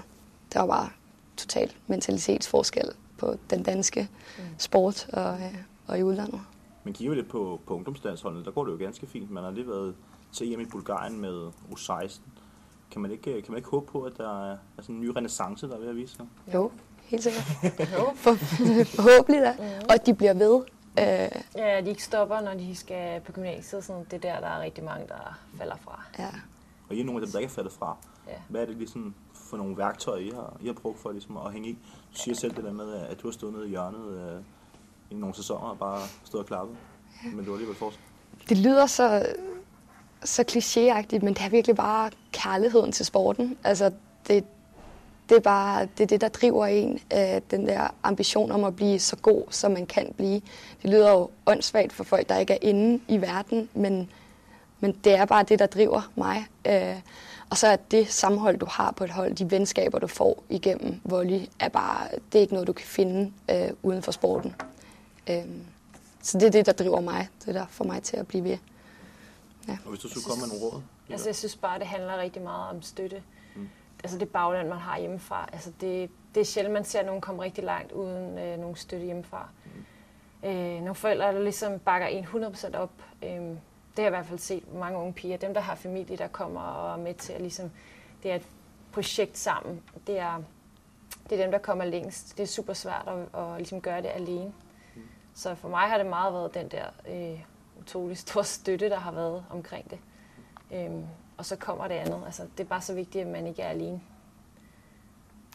[0.53, 0.89] det var bare
[1.37, 4.09] total mentalitetsforskel på den danske
[4.39, 4.45] mm.
[4.59, 5.55] sport og, øh,
[5.87, 6.41] og i udlandet.
[6.85, 9.31] Men kigger vi lidt på, på ungdomslandsholdet, der går det jo ganske fint.
[9.31, 9.95] Man har lige været
[10.33, 12.21] til EM i Bulgarien med U16.
[12.91, 15.69] Kan man ikke, kan man ikke håbe på, at der er sådan en ny renaissance,
[15.69, 16.27] der er ved at vise sig?
[16.55, 16.71] Jo,
[17.07, 17.45] helt sikkert.
[18.17, 18.35] For,
[18.85, 19.53] forhåbentlig da.
[19.59, 19.65] Mm.
[19.89, 20.61] Og at de bliver ved.
[20.99, 21.43] Øh.
[21.57, 23.85] Ja, de ikke stopper, når de skal på gymnasiet.
[23.85, 26.03] Sådan, det er der, der er rigtig mange, der falder fra.
[26.19, 26.29] Ja.
[26.89, 27.97] Og I er nogle af dem, der ikke er faldet fra.
[28.29, 28.33] Ja.
[28.49, 31.53] Hvad er det ligesom for nogle værktøjer, I har, I har brugt for ligesom at
[31.53, 31.73] hænge i?
[31.73, 32.41] Du siger ja.
[32.41, 34.43] selv det der med, at du har stået nede i hjørnet øh,
[35.11, 36.77] i nogle sæsoner og bare stået og klappet.
[37.25, 38.01] Men du har alligevel fortsat.
[38.49, 39.27] Det lyder så,
[40.25, 43.59] så klichéagtigt, men det er virkelig bare kærligheden til sporten.
[43.65, 43.93] Altså,
[44.29, 44.45] det,
[45.29, 48.77] det er bare det, er det der driver en, øh, den der ambition om at
[48.77, 50.41] blive så god, som man kan blive.
[50.83, 54.11] Det lyder jo åndssvagt for folk, der ikke er inde i verden, men,
[54.81, 56.47] men det er bare det, der driver mig.
[56.67, 56.97] Øh,
[57.51, 61.01] og så er det sammenhold, du har på et hold, de venskaber, du får igennem
[61.05, 64.55] volley, er bare, det er ikke noget, du kan finde øh, uden for sporten.
[65.31, 65.65] Øhm,
[66.23, 67.29] så det er det, der driver mig.
[67.47, 68.59] Det der får mig til at blive ved.
[69.69, 69.79] Ja.
[69.85, 70.83] Og hvis du skulle komme med nogle råd?
[71.11, 73.23] Altså, jeg synes bare, det handler rigtig meget om støtte.
[73.97, 74.01] Mm.
[74.05, 75.49] Altså det bagland, man har hjemmefra.
[75.53, 79.07] Altså det, det er sjældent, man ser nogen komme rigtig langt uden øh, nogen støtte
[79.07, 79.49] hjemmefra.
[79.65, 80.49] Mm.
[80.49, 82.93] Øh, nogle forældre, der ligesom bakker en 100% op.
[83.23, 83.59] Øh, det
[83.97, 85.37] har jeg i hvert fald set mange unge piger.
[85.37, 87.71] Dem, der har familie, der kommer og er med til at ligesom...
[88.23, 88.47] Det er et
[88.93, 89.83] projekt sammen.
[90.07, 90.43] Det er,
[91.31, 92.37] det er dem, der kommer længst.
[92.37, 94.53] Det er super svært at, at ligesom gøre det alene.
[95.35, 97.41] Så for mig har det meget været den der øh,
[97.81, 99.99] utrolig store støtte, der har været omkring det.
[100.73, 101.05] Øhm,
[101.39, 102.23] og så kommer det andet.
[102.27, 104.01] Altså, det er bare så vigtigt, at man ikke er alene.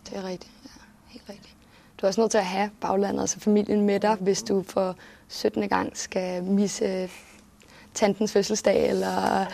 [0.09, 0.51] Det er rigtigt.
[0.65, 0.69] Ja,
[1.07, 1.55] helt rigtigt.
[1.97, 4.95] Du er også nødt til at have baglandet, altså familien med dig, hvis du for
[5.27, 5.69] 17.
[5.69, 7.09] gang skal misse
[7.93, 9.45] tantens fødselsdag, eller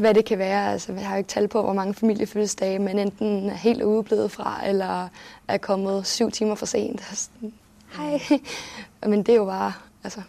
[0.00, 0.72] hvad det kan være.
[0.72, 4.30] Altså, jeg har jo ikke tal på, hvor mange familiefødselsdage, men enten er helt udeblevet
[4.30, 5.08] fra, eller
[5.48, 7.00] er kommet syv timer for sent.
[7.00, 7.54] Sådan,
[7.96, 8.20] Hej.
[9.06, 9.72] Men det er jo bare,
[10.04, 10.22] altså,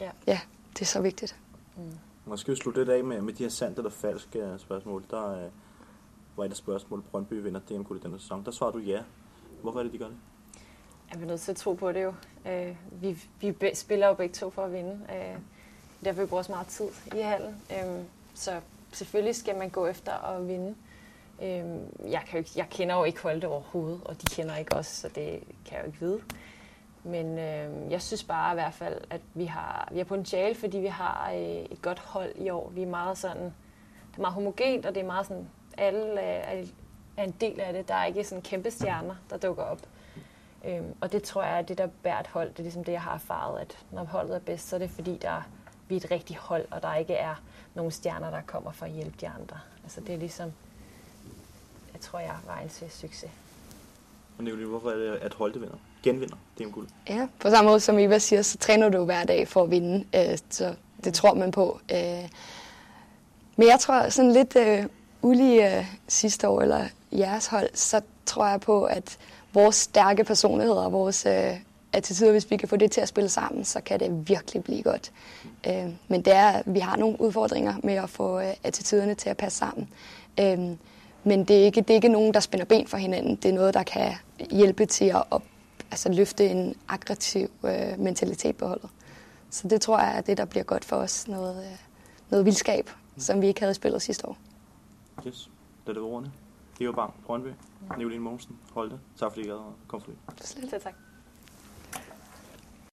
[0.00, 0.10] Ja.
[0.26, 0.40] ja,
[0.72, 1.36] det er så vigtigt.
[2.28, 5.04] Man skal jo slutte lidt af med, med de her sandt eller falske øh, spørgsmål.
[5.10, 5.50] Der øh,
[6.36, 8.44] var et af spørgsmål, Brøndby vinder DM i denne sæson.
[8.44, 9.02] Der svarer du ja.
[9.62, 10.16] Hvorfor er det, de gør det?
[11.10, 12.14] Jeg er nødt til at tro på det jo.
[12.46, 15.00] Øh, vi, vi spiller jo begge to for at vinde.
[15.10, 15.38] Øh,
[16.04, 17.62] derfor vi bruger så meget tid i hallen.
[17.70, 18.04] Øh,
[18.34, 18.60] så
[18.92, 20.74] selvfølgelig skal man gå efter at vinde.
[21.42, 24.86] Øh, jeg, kan jo jeg kender jo ikke Holte overhovedet, og de kender ikke os,
[24.86, 26.20] så det kan jeg jo ikke vide.
[27.06, 30.78] Men øh, jeg synes bare i hvert fald, at vi har, vi har potentiale, fordi
[30.78, 32.70] vi har øh, et godt hold i år.
[32.74, 33.44] Vi er meget sådan,
[34.10, 35.48] det er meget homogent, og det er meget sådan,
[35.78, 36.64] alle er,
[37.16, 37.88] er en del af det.
[37.88, 39.80] Der er ikke sådan kæmpe stjerner, der dukker op.
[40.64, 42.50] Øhm, og det tror jeg er det, der bærer et hold.
[42.50, 44.90] Det er ligesom det, jeg har erfaret, at når holdet er bedst, så er det
[44.90, 45.42] fordi, der,
[45.88, 47.34] vi er et rigtigt hold, og der ikke er
[47.74, 49.58] nogen stjerner, der kommer for at hjælpe de andre.
[49.82, 50.52] Altså det er ligesom,
[51.92, 53.30] jeg tror, jeg vejen til succes.
[54.38, 55.76] Og Nicolien, hvorfor er det, at holdet vinder?
[56.06, 56.88] Genvinder DM-guld?
[57.08, 60.04] Ja, på samme måde som Eva siger, så træner du hver dag for at vinde,
[60.14, 61.80] øh, så det tror man på.
[61.92, 62.28] Øh,
[63.56, 64.84] men jeg tror sådan lidt øh,
[65.22, 69.18] ulige øh, sidste år, eller jeres hold, så tror jeg på, at
[69.54, 71.52] vores stærke personligheder og vores øh,
[71.92, 74.82] attitude, hvis vi kan få det til at spille sammen, så kan det virkelig blive
[74.82, 75.12] godt.
[75.66, 79.36] Øh, men det er, vi har nogle udfordringer med at få øh, attituderne til at
[79.36, 79.88] passe sammen.
[80.40, 80.58] Øh,
[81.24, 83.36] men det er, ikke, det er ikke nogen, der spænder ben for hinanden.
[83.36, 84.12] Det er noget, der kan
[84.50, 85.42] hjælpe til at op,
[85.90, 88.90] altså løfte en aggressiv øh, mentalitet på holdet.
[89.50, 91.28] Så det tror jeg er det, der bliver godt for os.
[91.28, 91.78] Noget, øh,
[92.30, 94.38] noget vildskab, som vi ikke havde i spillet sidste år.
[95.26, 95.50] Yes.
[95.84, 96.32] Det er det ordene.
[96.80, 97.48] Eva Bang, Brøndby,
[97.98, 98.98] Nicoline Mogensen, Holte.
[99.18, 100.16] Tak fordi I gad at komme forbi.
[100.40, 100.94] Selv tak.